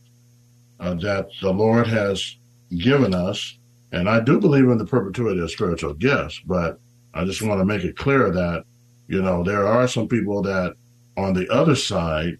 [0.80, 2.38] uh, that the Lord has
[2.78, 3.58] given us.
[3.92, 6.80] And I do believe in the perpetuity of spiritual gifts, but
[7.14, 8.66] I just want to make it clear that,
[9.08, 10.76] you know, there are some people that
[11.16, 12.38] on the other side,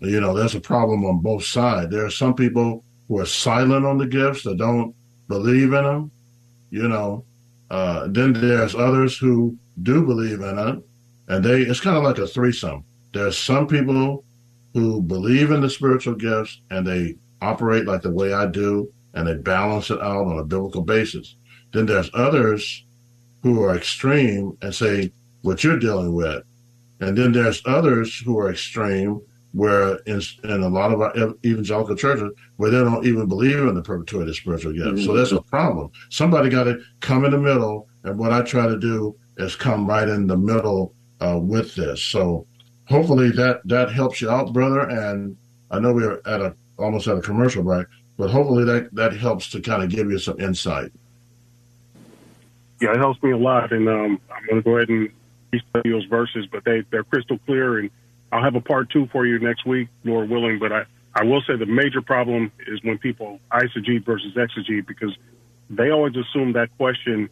[0.00, 1.90] you know, there's a problem on both sides.
[1.90, 4.94] There are some people who are silent on the gifts that don't
[5.28, 6.10] believe in them,
[6.70, 7.24] you know.
[7.70, 10.82] Uh, then there's others who do believe in it,
[11.30, 12.84] and they it's kind of like a threesome.
[13.14, 14.24] There's some people
[14.74, 19.26] who believe in the spiritual gifts and they operate like the way I do, and
[19.26, 21.36] they balance it out on a biblical basis.
[21.72, 22.84] Then there's others
[23.42, 25.12] who are extreme and say
[25.42, 26.42] what you're dealing with.
[27.00, 31.12] And then there's others who are extreme where in, in a lot of our
[31.44, 34.86] evangelical churches where they don't even believe in the perpetuity of spiritual gifts.
[34.86, 35.04] Mm-hmm.
[35.04, 35.90] So that's a problem.
[36.10, 37.88] Somebody got to come in the middle.
[38.04, 42.02] And what I try to do is come right in the middle uh, with this.
[42.02, 42.46] So
[42.86, 44.80] hopefully that, that helps you out, brother.
[44.80, 45.36] And
[45.70, 49.50] I know we're at a, almost at a commercial break, but hopefully that, that helps
[49.50, 50.92] to kind of give you some insight.
[52.80, 53.72] Yeah, it helps me a lot.
[53.72, 55.10] And um, I'm going to go ahead and
[55.70, 57.90] study those verses, but they, they're crystal clear and
[58.32, 60.58] I'll have a part two for you next week, Lord willing.
[60.58, 65.16] But I, I will say the major problem is when people eisegete versus exegete because
[65.68, 67.28] they always assume that question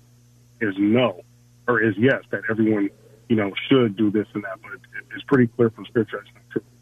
[0.60, 1.22] is no
[1.66, 2.90] or is yes, that everyone,
[3.28, 4.58] you know, should do this and that.
[4.62, 4.80] But
[5.14, 6.24] it's pretty clear from Scripture.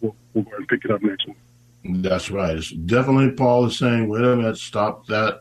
[0.01, 1.37] We'll, we'll go ahead and pick it up next week.
[1.85, 2.57] That's right.
[2.57, 5.41] It's definitely Paul is saying, wait a minute, stop that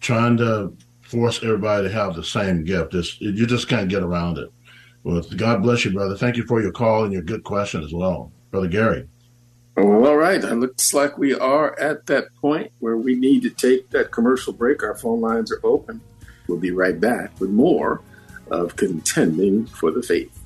[0.00, 2.94] trying to force everybody to have the same gift.
[2.94, 4.50] It's, you just can't get around it.
[5.02, 6.16] Well, God bless you, brother.
[6.16, 9.08] Thank you for your call and your good question as well, brother Gary.
[9.76, 10.42] Well, all right.
[10.42, 14.52] It looks like we are at that point where we need to take that commercial
[14.52, 14.82] break.
[14.82, 16.00] Our phone lines are open.
[16.48, 18.02] We'll be right back with more
[18.50, 20.37] of Contending for the Faith.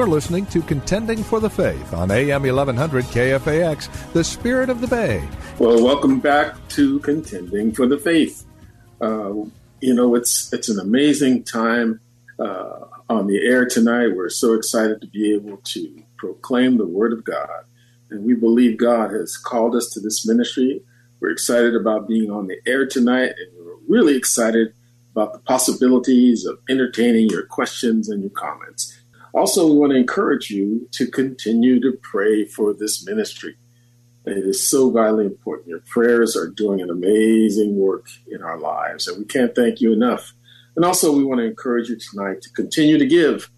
[0.00, 4.86] You're listening to Contending for the Faith on AM 1100 KFAX, the spirit of the
[4.86, 5.28] Bay.
[5.58, 8.46] Well, welcome back to Contending for the Faith.
[8.98, 9.44] Uh,
[9.82, 12.00] you know, it's it's an amazing time
[12.38, 14.16] uh, on the air tonight.
[14.16, 17.64] We're so excited to be able to proclaim the Word of God,
[18.08, 20.82] and we believe God has called us to this ministry.
[21.20, 24.72] We're excited about being on the air tonight, and we're really excited
[25.12, 28.99] about the possibilities of entertaining your questions and your comments.
[29.32, 33.56] Also, we want to encourage you to continue to pray for this ministry.
[34.26, 35.68] It is so vitally important.
[35.68, 39.92] Your prayers are doing an amazing work in our lives, and we can't thank you
[39.92, 40.32] enough.
[40.76, 43.50] And also, we want to encourage you tonight to continue to give.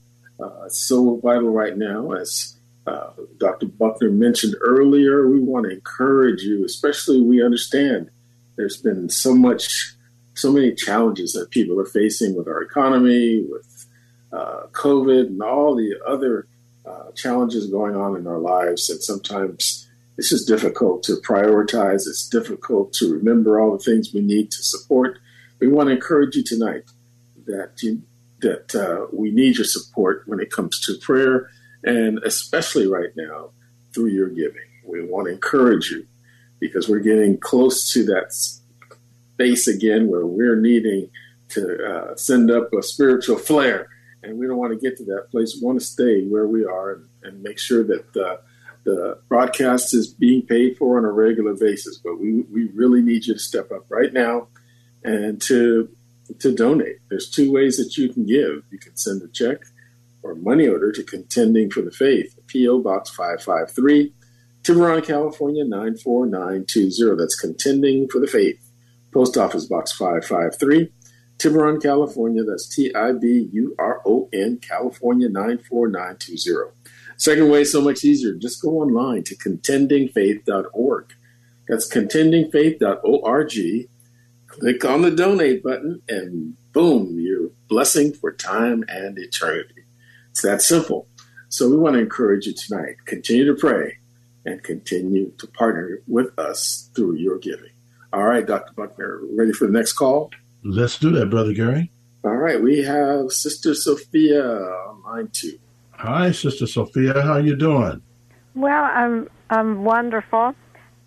[0.43, 3.67] Uh, so vital right now, as uh, Dr.
[3.67, 5.29] Buckner mentioned earlier.
[5.29, 8.11] We want to encourage you, especially we understand
[8.57, 9.95] there's been so much,
[10.35, 13.67] so many challenges that people are facing with our economy, with
[14.33, 16.47] uh, COVID and all the other
[16.87, 18.89] uh, challenges going on in our lives.
[18.89, 22.07] And sometimes it's just difficult to prioritize.
[22.07, 25.19] It's difficult to remember all the things we need to support.
[25.61, 26.85] We want to encourage you tonight
[27.47, 28.03] that you,
[28.41, 31.51] that uh, we need your support when it comes to prayer,
[31.85, 33.51] and especially right now
[33.95, 34.63] through your giving.
[34.85, 36.07] We want to encourage you
[36.59, 41.11] because we're getting close to that space again where we're needing
[41.51, 43.89] to uh, send up a spiritual flare
[44.23, 45.59] and we don't want to get to that place.
[45.61, 48.41] We want to stay where we are and, and make sure that the,
[48.85, 51.99] the broadcast is being paid for on a regular basis.
[51.99, 54.49] But we, we really need you to step up right now
[55.05, 55.89] and to
[56.39, 56.97] to donate.
[57.11, 58.63] There's two ways that you can give.
[58.71, 59.59] You can send a check
[60.23, 62.79] or money order to Contending for the Faith, P.O.
[62.79, 64.13] Box 553,
[64.63, 67.17] Tiburon, California 94920.
[67.17, 68.71] That's Contending for the Faith,
[69.13, 70.91] Post Office Box 553.
[71.43, 72.45] Tiburon, California.
[72.45, 76.71] That's T I B U R O N, California 94920.
[77.17, 78.35] Second way is so much easier.
[78.35, 81.13] Just go online to contendingfaith.org.
[81.69, 83.89] That's contendingfaith.org.
[84.47, 89.83] Click on the donate button, and boom, you're blessing for time and eternity.
[90.31, 91.09] It's that simple.
[91.49, 92.97] So we want to encourage you tonight.
[93.07, 93.97] Continue to pray
[94.45, 97.73] and continue to partner with us through your giving.
[98.13, 98.75] All right, Dr.
[98.75, 100.31] Buckner, ready for the next call?
[100.65, 101.91] Let's do that, Brother Gary.
[102.25, 105.59] All right, we have Sister Sophia on line two.
[105.93, 107.21] Hi, Sister Sophia.
[107.21, 108.03] How you doing?
[108.55, 110.55] Well, I'm I'm wonderful,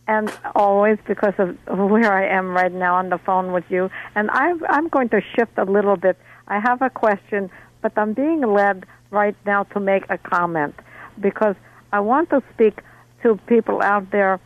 [0.07, 3.89] and always because of where I am right now on the phone with you.
[4.15, 6.17] And I'm I'm going to shift a little bit.
[6.47, 7.49] I have a question,
[7.81, 10.75] but I'm being led right now to make a comment
[11.21, 11.55] because
[11.93, 12.81] I want to speak
[13.23, 14.39] to people out there,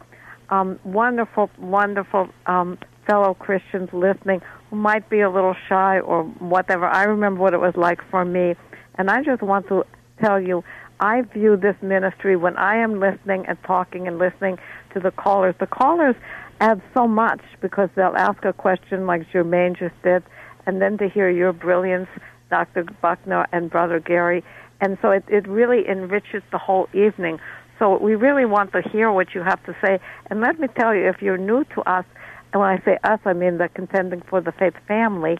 [0.49, 6.85] um, wonderful, wonderful um, fellow Christians listening who might be a little shy or whatever.
[6.85, 8.55] I remember what it was like for me,
[8.95, 9.85] and I just want to
[10.21, 10.63] tell you,
[10.99, 14.57] I view this ministry when I am listening and talking and listening
[14.93, 15.55] to the callers.
[15.59, 16.15] The callers
[16.59, 20.23] add so much because they'll ask a question like Germaine just did,
[20.65, 22.09] and then to hear your brilliance,
[22.49, 22.83] Dr.
[23.01, 24.43] Buckner and Brother Gary.
[24.81, 27.39] And so it, it really enriches the whole evening.
[27.77, 29.99] So we really want to hear what you have to say.
[30.29, 32.05] And let me tell you, if you're new to us,
[32.51, 35.37] and when I say us, I mean the contending for the faith family,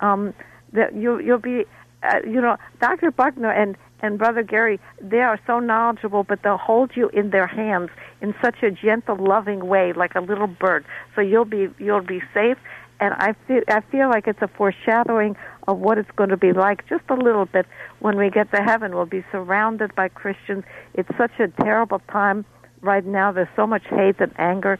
[0.00, 0.34] um,
[0.72, 1.64] that you you'll be,
[2.02, 3.10] uh, you know, Dr.
[3.10, 7.46] Buckner and and Brother Gary, they are so knowledgeable, but they'll hold you in their
[7.46, 7.90] hands
[8.20, 10.84] in such a gentle, loving way, like a little bird.
[11.14, 12.58] So you'll be you'll be safe.
[13.00, 15.36] And I feel I feel like it's a foreshadowing
[15.66, 17.66] of what it's going to be like, just a little bit,
[18.00, 18.94] when we get to heaven.
[18.94, 20.64] We'll be surrounded by Christians.
[20.94, 22.44] It's such a terrible time
[22.80, 23.32] right now.
[23.32, 24.78] There's so much hate and anger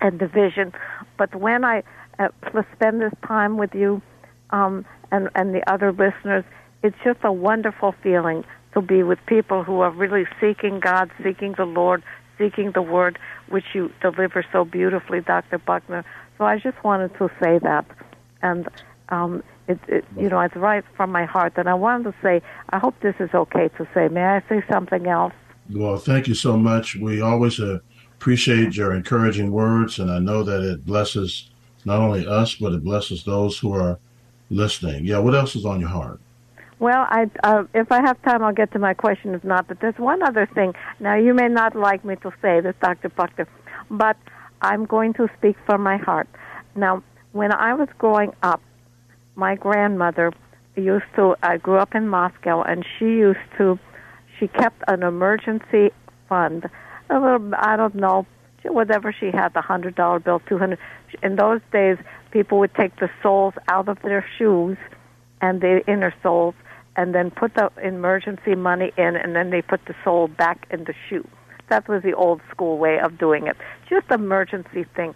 [0.00, 0.72] and division.
[1.16, 1.82] But when I
[2.18, 2.28] uh,
[2.74, 4.02] spend this time with you
[4.50, 6.44] um, and and the other listeners,
[6.82, 8.44] it's just a wonderful feeling
[8.74, 12.02] to be with people who are really seeking God, seeking the Lord,
[12.38, 13.18] seeking the Word,
[13.48, 15.58] which you deliver so beautifully, Dr.
[15.58, 16.04] Buckner.
[16.36, 17.86] So I just wanted to say that,
[18.42, 18.68] and
[19.08, 21.54] um, it, it, you know, it's right from my heart.
[21.56, 24.08] And I wanted to say, I hope this is okay to say.
[24.08, 25.32] May I say something else?
[25.70, 26.96] Well, thank you so much.
[26.96, 27.78] We always uh,
[28.26, 31.48] appreciate your encouraging words, and I know that it blesses
[31.84, 34.00] not only us, but it blesses those who are
[34.50, 35.04] listening.
[35.04, 36.18] Yeah, what else is on your heart?
[36.80, 39.32] Well, I, uh, if I have time, I'll get to my question.
[39.32, 40.74] If not, but there's one other thing.
[40.98, 43.10] Now, you may not like me to say this, Dr.
[43.10, 43.46] Buckner,
[43.92, 44.16] but
[44.60, 46.28] I'm going to speak from my heart.
[46.74, 48.60] Now, when I was growing up,
[49.36, 50.32] my grandmother
[50.74, 53.78] used to, I grew up in Moscow, and she used to,
[54.40, 55.92] she kept an emergency
[56.28, 56.68] fund.
[57.08, 58.26] A little, I don't know,
[58.64, 60.78] whatever she had, the hundred dollar bill, two hundred.
[61.22, 61.98] In those days,
[62.30, 64.76] people would take the soles out of their shoes
[65.40, 66.54] and the inner soles,
[66.96, 70.84] and then put the emergency money in, and then they put the sole back in
[70.84, 71.28] the shoe.
[71.68, 73.56] That was the old school way of doing it.
[73.88, 75.14] Just emergency thing.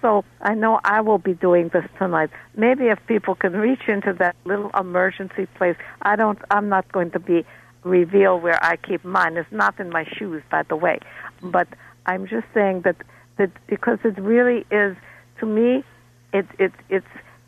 [0.00, 2.30] So I know I will be doing this tonight.
[2.56, 6.38] Maybe if people can reach into that little emergency place, I don't.
[6.50, 7.46] I'm not going to be
[7.84, 9.36] reveal where I keep mine.
[9.36, 10.98] It's not in my shoes, by the way.
[11.42, 11.68] But
[12.06, 12.96] I'm just saying that
[13.38, 14.96] that because it really is
[15.40, 15.84] to me,
[16.32, 17.06] it it it's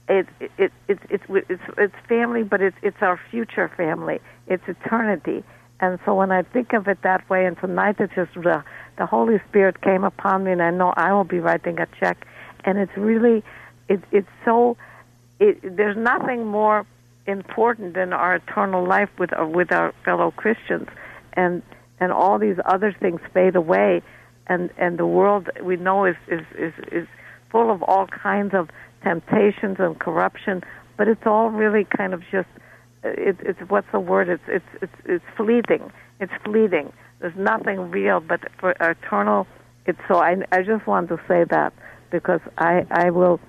[0.08, 4.20] it it it it's it's it's it's family, but it's it's our future family.
[4.46, 5.44] It's eternity.
[5.80, 8.62] And so when I think of it that way, and tonight it just the
[8.96, 12.26] the Holy Spirit came upon me, and I know I will be writing a check
[12.64, 13.42] and it's really
[13.88, 14.76] it, it's so
[15.38, 16.86] it, there's nothing more
[17.26, 20.88] important than our eternal life with uh, with our fellow Christians,
[21.34, 21.62] and
[22.00, 24.02] and all these other things fade away,
[24.46, 27.08] and and the world we know is is is, is
[27.50, 28.68] full of all kinds of
[29.02, 30.62] temptations and corruption,
[30.96, 32.48] but it's all really kind of just
[33.04, 34.28] it, it's what's the word?
[34.28, 35.92] It's it's it's it's fleeting.
[36.20, 36.92] It's fleeting.
[37.20, 39.46] There's nothing real, but for eternal,
[39.86, 40.16] it's so.
[40.16, 41.72] I I just want to say that
[42.10, 43.40] because I I will.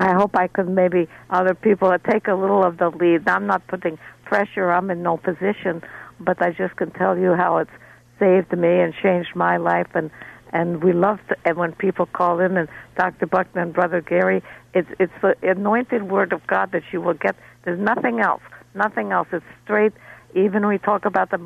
[0.00, 3.28] I hope I could maybe other people take a little of the lead.
[3.28, 4.72] I'm not putting pressure.
[4.72, 5.82] I'm in no position,
[6.18, 7.70] but I just can tell you how it's
[8.18, 9.88] saved me and changed my life.
[9.94, 10.10] And
[10.52, 13.26] and we love to, and when people call in and Dr.
[13.26, 14.42] Buckner and Brother Gary,
[14.72, 17.36] it's it's the anointed word of God that you will get.
[17.64, 18.42] There's nothing else.
[18.74, 19.28] Nothing else.
[19.32, 19.92] It's straight.
[20.34, 21.38] Even we talk about the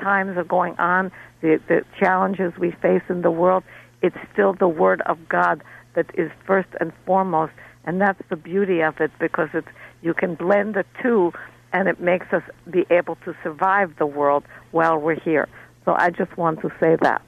[0.00, 3.64] times are going on, the the challenges we face in the world,
[4.00, 5.62] it's still the Word of God
[5.94, 7.52] that is first and foremost,
[7.86, 9.68] and that's the beauty of it because it's
[10.02, 11.32] you can blend the two,
[11.72, 15.48] and it makes us be able to survive the world while we're here.
[15.84, 17.22] So I just want to say that.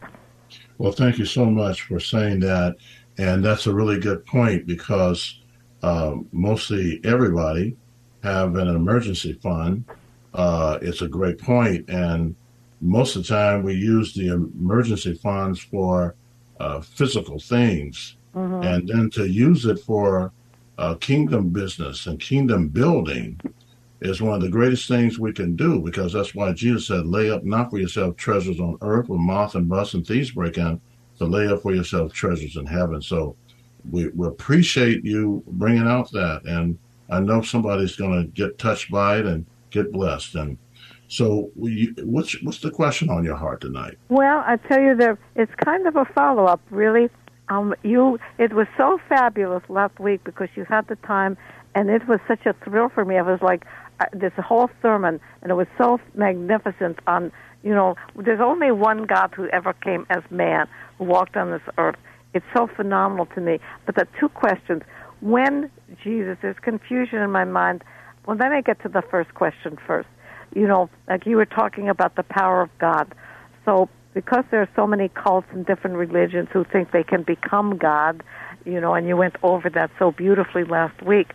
[0.78, 2.76] Well, thank you so much for saying that,
[3.16, 5.40] and that's a really good point because
[5.82, 7.76] uh, mostly everybody
[8.22, 9.84] have an emergency fund.
[10.34, 12.34] Uh, it's a great point, and
[12.80, 16.14] most of the time we use the emergency funds for
[16.60, 18.62] uh, physical things, mm-hmm.
[18.62, 20.32] and then to use it for
[20.78, 23.38] uh, kingdom business and kingdom building
[24.00, 27.30] is one of the greatest things we can do because that's why Jesus said, "Lay
[27.30, 30.80] up not for yourself treasures on earth where moth and rust and thieves break in,
[31.18, 33.36] to lay up for yourself treasures in heaven." So
[33.90, 36.42] we, we appreciate you bringing out that.
[36.44, 36.78] And
[37.10, 40.34] I know somebody's going to get touched by it and get blessed.
[40.34, 40.58] And
[41.08, 43.96] so, we, what's what's the question on your heart tonight?
[44.10, 47.08] Well, I tell you, that it's kind of a follow up, really.
[47.50, 51.36] Um, you, it was so fabulous last week because you had the time,
[51.74, 53.16] and it was such a thrill for me.
[53.16, 53.64] I was like,
[54.00, 56.98] uh, this whole sermon, and it was so magnificent.
[57.06, 57.32] On
[57.62, 60.68] you know, there's only one God who ever came as man,
[60.98, 61.96] who walked on this earth.
[62.34, 63.58] It's so phenomenal to me.
[63.86, 64.82] But the two questions:
[65.20, 65.70] when
[66.02, 67.82] Jesus, there's confusion in my mind.
[68.26, 70.08] Well, let me get to the first question first
[70.54, 73.14] you know, like you were talking about the power of God.
[73.64, 77.76] So because there are so many cults and different religions who think they can become
[77.76, 78.22] God,
[78.64, 81.32] you know, and you went over that so beautifully last week.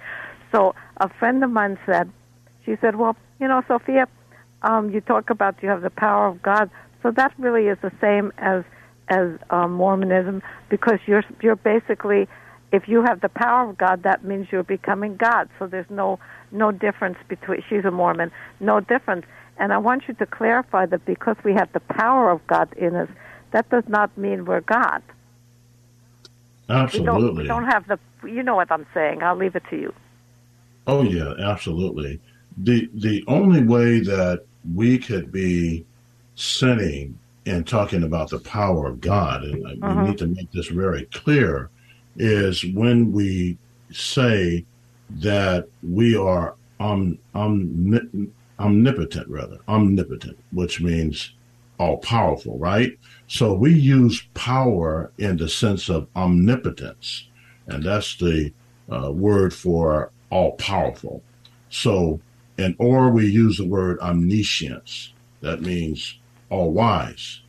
[0.52, 2.12] So a friend of mine said,
[2.66, 4.08] she said, well, you know, Sophia,
[4.62, 6.70] um, you talk about you have the power of God.
[7.02, 8.64] So that really is the same as
[9.10, 12.28] as um, Mormonism because you're you're basically
[12.72, 15.48] if you have the power of God, that means you're becoming God.
[15.60, 16.20] So there's no
[16.52, 19.26] no difference between she's a Mormon, no difference.
[19.58, 22.96] And I want you to clarify that because we have the power of God in
[22.96, 23.10] us,
[23.52, 25.02] that does not mean we're God.
[26.70, 27.14] Absolutely.
[27.14, 28.00] We don't, we don't have the.
[28.28, 29.22] You know what I'm saying.
[29.22, 29.94] I'll leave it to you.
[30.88, 32.20] Oh yeah, absolutely.
[32.58, 35.86] The the only way that we could be
[36.36, 40.02] sinning and talking about the power of God, and mm-hmm.
[40.02, 41.70] we need to make this very clear,
[42.16, 43.58] is when we
[43.92, 44.66] say
[45.10, 51.32] that we are om, om, omnipotent, rather, omnipotent, which means
[51.80, 52.98] all powerful, right?
[53.28, 57.28] So we use power in the sense of omnipotence,
[57.68, 58.54] and that's the
[58.92, 61.24] uh, word for all powerful.
[61.70, 62.20] So,
[62.58, 67.42] and or we use the word omniscience, that means all wise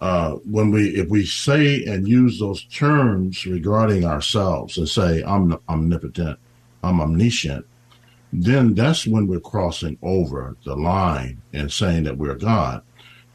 [0.00, 5.58] uh, when we if we say and use those terms regarding ourselves and say I'm
[5.68, 6.38] omnipotent,
[6.82, 7.66] I'm omniscient,
[8.32, 12.82] then that's when we're crossing over the line and saying that we're God.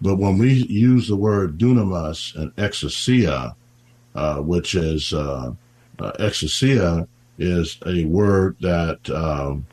[0.01, 3.55] But when we use the word dunamis and exousia,
[4.15, 5.53] uh, which is uh,
[5.99, 9.65] uh, exousia is a word that um,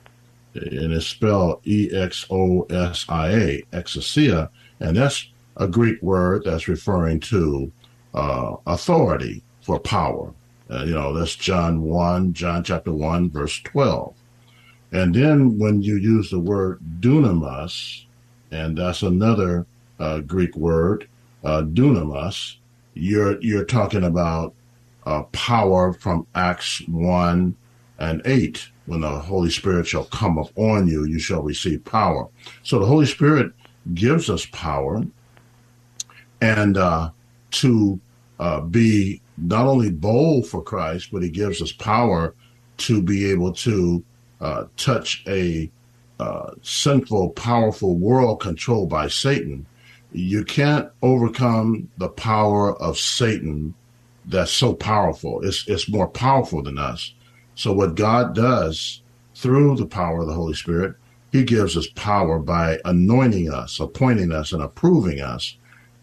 [0.54, 4.48] and it's spelled E X O S I A, exousia,
[4.80, 7.70] and that's a Greek word that's referring to
[8.14, 10.32] uh, authority for power.
[10.70, 14.14] Uh, you know, that's John 1, John chapter 1, verse 12.
[14.93, 18.05] And then when you use the word dunamis,
[18.51, 19.66] and that's another
[19.99, 21.09] uh, Greek word,
[21.45, 22.57] uh, dunamis,
[22.95, 24.55] you're, you're talking about
[25.07, 27.57] uh, power from Acts 1
[27.99, 28.68] and 8.
[28.86, 32.28] When the Holy Spirit shall come upon you, you shall receive power.
[32.64, 33.53] So the Holy Spirit
[33.95, 35.05] gives us power
[36.41, 37.11] and uh,
[37.53, 38.01] to
[38.41, 42.34] uh, be not only bold for Christ, but He gives us power
[42.78, 44.03] to be able to
[44.41, 45.70] uh, touch a
[46.18, 49.66] uh, sinful, powerful world controlled by Satan.
[50.12, 53.74] You can't overcome the power of Satan
[54.26, 55.41] that's so powerful.
[55.43, 57.14] It's, it's more powerful than us.
[57.55, 59.03] So, what God does
[59.34, 60.97] through the power of the Holy Spirit,
[61.32, 65.57] He gives us power by anointing us, appointing us, and approving us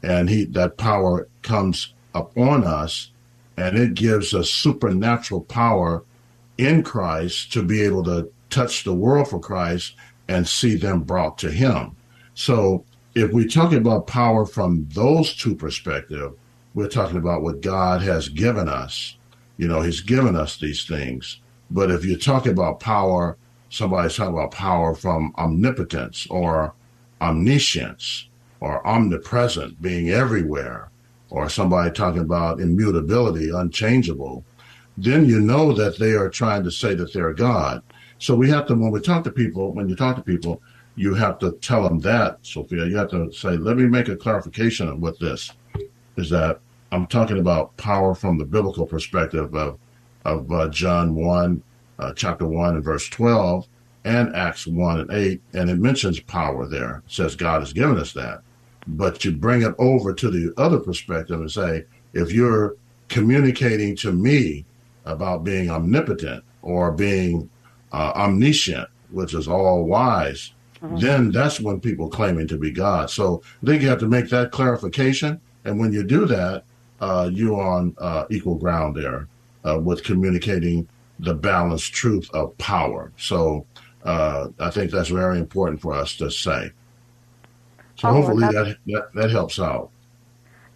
[0.03, 3.11] and he that power comes upon us
[3.57, 6.03] and it gives us supernatural power
[6.57, 9.95] in Christ to be able to touch the world for Christ
[10.27, 11.95] and see them brought to him.
[12.33, 12.85] So
[13.15, 16.35] if we talk about power from those two perspectives,
[16.73, 19.17] we're talking about what God has given us.
[19.57, 21.39] You know, he's given us these things.
[21.71, 23.37] But if you talk about power,
[23.69, 26.73] somebody's talking about power from omnipotence or
[27.19, 28.27] omniscience,
[28.59, 30.89] or omnipresent, being everywhere,
[31.29, 34.43] or somebody talking about immutability, unchangeable,
[34.97, 37.83] then you know that they are trying to say that they're God.
[38.19, 40.61] So we have to, when we talk to people, when you talk to people,
[40.95, 42.85] you have to tell them that, Sophia.
[42.85, 45.51] You have to say, let me make a clarification with this.
[46.15, 46.59] Is that
[46.91, 49.77] I'm talking about power from the biblical perspective of
[50.25, 51.61] of uh, John one,
[51.99, 53.67] uh, chapter one and verse twelve,
[54.03, 57.03] and Acts one and eight, and it mentions power there.
[57.05, 58.41] It says God has given us that
[58.87, 61.83] but you bring it over to the other perspective and say,
[62.13, 62.75] if you're
[63.09, 64.65] communicating to me
[65.07, 67.49] about being omnipotent or being
[67.91, 70.51] uh, omniscient, which is all wise,
[70.81, 70.97] mm-hmm.
[70.97, 73.09] then that's when people claiming to be God.
[73.09, 75.39] So I think you have to make that clarification.
[75.65, 76.63] And when you do that,
[76.99, 79.27] uh, you're on uh, equal ground there
[79.67, 80.87] uh, with communicating
[81.19, 83.11] the balanced truth of power.
[83.17, 83.65] So
[84.03, 86.71] uh, I think that's very important for us to say.
[87.95, 89.89] So oh, hopefully that, that, that helps out.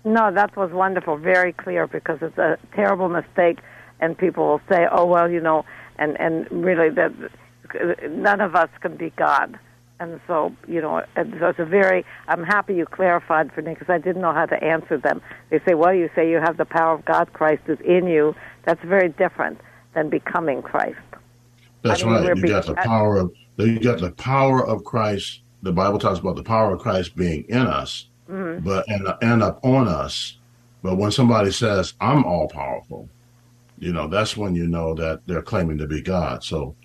[0.03, 3.59] No, that was wonderful, very clear because it's a terrible mistake.
[4.01, 5.63] And people will say, "Oh well, you know,"
[5.97, 7.13] and and really that
[8.09, 9.57] none of us can be God.
[9.99, 13.87] And so, you know, so it's a very, I'm happy you clarified for me because
[13.87, 15.21] I didn't know how to answer them.
[15.51, 18.33] They say, well, you say you have the power of God, Christ is in you.
[18.65, 19.61] That's very different
[19.93, 20.97] than becoming Christ.
[21.83, 22.35] That's I mean, right.
[22.35, 25.41] You got the power of, you got the power of Christ.
[25.61, 28.65] The Bible talks about the power of Christ being in us, mm-hmm.
[28.65, 30.37] but, and, and upon us.
[30.81, 33.07] But when somebody says, I'm all powerful,
[33.81, 36.43] you know, that's when you know that they're claiming to be God.
[36.43, 36.75] So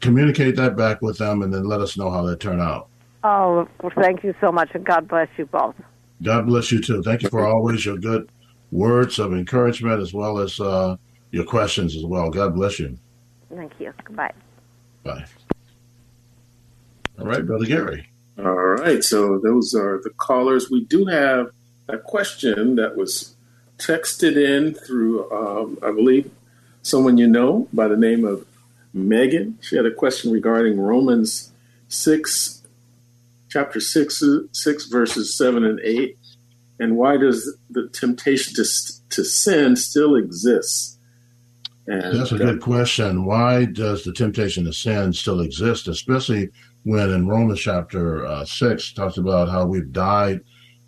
[0.00, 2.88] communicate that back with them and then let us know how they turn out.
[3.22, 5.76] Oh, well, thank you so much, and God bless you both.
[6.22, 7.02] God bless you too.
[7.02, 8.28] Thank you for always your good
[8.72, 10.96] words of encouragement as well as uh,
[11.30, 12.28] your questions as well.
[12.30, 12.98] God bless you.
[13.54, 13.92] Thank you.
[14.04, 14.32] Goodbye.
[15.04, 15.24] Bye.
[17.20, 18.08] All right, Brother Gary.
[18.38, 19.02] All right.
[19.02, 20.70] So those are the callers.
[20.70, 21.50] We do have
[21.88, 23.35] a question that was
[23.78, 26.30] texted in through, um, I believe,
[26.82, 28.46] someone you know by the name of
[28.92, 29.58] Megan.
[29.60, 31.52] She had a question regarding Romans
[31.88, 32.62] 6,
[33.48, 34.22] chapter 6,
[34.52, 36.16] 6 verses 7 and 8.
[36.78, 38.64] And why does the temptation to,
[39.10, 40.98] to sin still exist?
[41.86, 43.24] And, That's a good question.
[43.24, 46.50] Why does the temptation to sin still exist, especially
[46.82, 50.40] when in Romans chapter uh, 6 talks about how we've died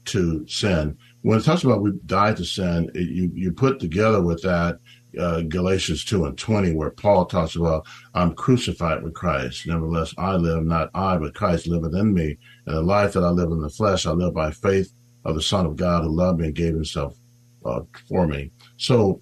[0.07, 0.99] to sin?
[1.23, 4.79] When it talks about we've died to sin, it, you, you put together with that
[5.19, 9.67] uh, Galatians 2 and 20, where Paul talks about, I'm crucified with Christ.
[9.67, 12.39] Nevertheless, I live, not I, but Christ liveth in me.
[12.67, 14.93] And the life that I live in the flesh, I live by faith
[15.25, 17.17] of the Son of God who loved me and gave himself
[17.65, 18.51] uh, for me.
[18.77, 19.21] So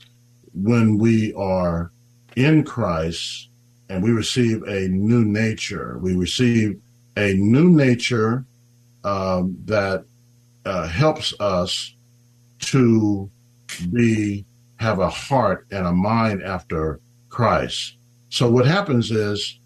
[0.53, 1.93] when we are
[2.37, 3.51] in Christ
[3.89, 6.81] and we receive a new nature, we receive
[7.17, 8.45] a new nature
[9.05, 10.05] um, that
[10.67, 11.95] uh, helps us
[12.59, 13.31] to
[13.93, 14.45] be
[14.79, 17.97] have a heart and a mind after Christ.
[18.29, 19.59] So what happens is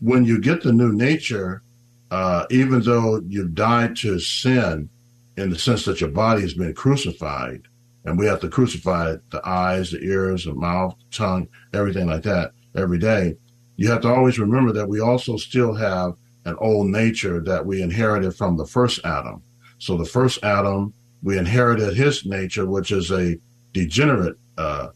[0.00, 1.62] when you get the new nature,
[2.10, 4.88] uh, even though you've died to sin
[5.36, 7.62] in the sense that your body has been crucified,
[8.04, 12.22] and we have to crucify the eyes, the ears, the mouth, the tongue, everything like
[12.22, 13.36] that every day.
[13.76, 17.82] You have to always remember that we also still have an old nature that we
[17.82, 19.42] inherited from the first Adam.
[19.84, 23.36] So the first Adam, we inherited his nature, which is a
[23.74, 24.88] degenerate uh,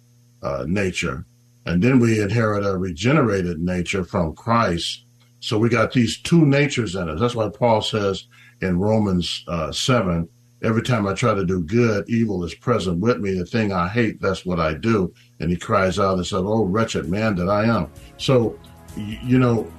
[0.42, 1.26] uh, nature.
[1.66, 5.04] And then we inherit a regenerated nature from Christ.
[5.40, 7.20] So we got these two natures in us.
[7.20, 8.28] That's why Paul says
[8.62, 10.26] in Romans uh, 7
[10.62, 13.36] every time I try to do good, evil is present with me.
[13.36, 15.12] The thing I hate, that's what I do.
[15.38, 17.90] And he cries out and says, Oh, wretched man that I am.
[18.16, 18.58] So,
[18.96, 19.70] you know,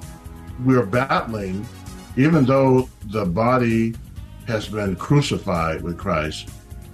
[0.63, 1.67] we're battling,
[2.15, 3.95] even though the body
[4.49, 6.49] has been crucified with Christ,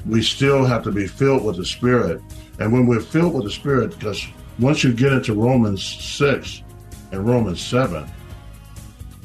[0.05, 2.21] we still have to be filled with the Spirit
[2.59, 4.25] and when we're filled with the Spirit, because
[4.59, 6.63] once you get into Romans 6
[7.11, 8.09] and Romans 7,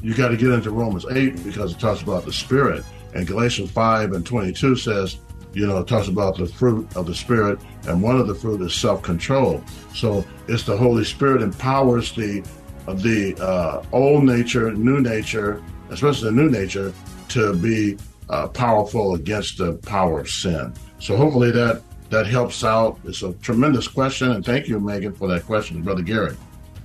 [0.01, 2.83] you got to get into Romans 8 because it talks about the Spirit.
[3.13, 5.17] And Galatians 5 and 22 says,
[5.53, 8.61] you know, it talks about the fruit of the Spirit, and one of the fruit
[8.61, 9.61] is self control.
[9.93, 12.41] So it's the Holy Spirit empowers the
[12.87, 16.93] the uh, old nature, new nature, especially the new nature,
[17.29, 17.97] to be
[18.31, 20.73] uh, powerful against the power of sin.
[20.99, 22.99] So hopefully that that helps out.
[23.05, 26.35] It's a tremendous question, and thank you, Megan, for that question, Brother Gary.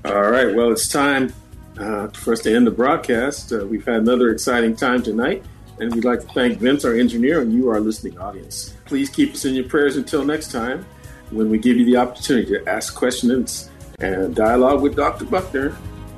[0.05, 0.55] All right.
[0.55, 1.33] Well, it's time
[1.79, 3.53] uh, for us to end the broadcast.
[3.53, 5.45] Uh, we've had another exciting time tonight,
[5.81, 8.75] and we'd like to thank Vince, our engineer, and you, our listening audience.
[8.85, 10.87] Please keep us in your prayers until next time
[11.31, 13.69] when we give you the opportunity to ask questions
[13.99, 15.25] and dialogue with Dr.
[15.25, 15.77] Buckner,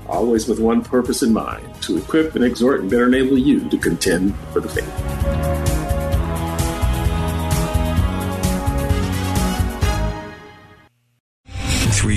[0.08, 3.78] always with one purpose in mind to equip and exhort and better enable you to
[3.78, 5.67] contend for the faith.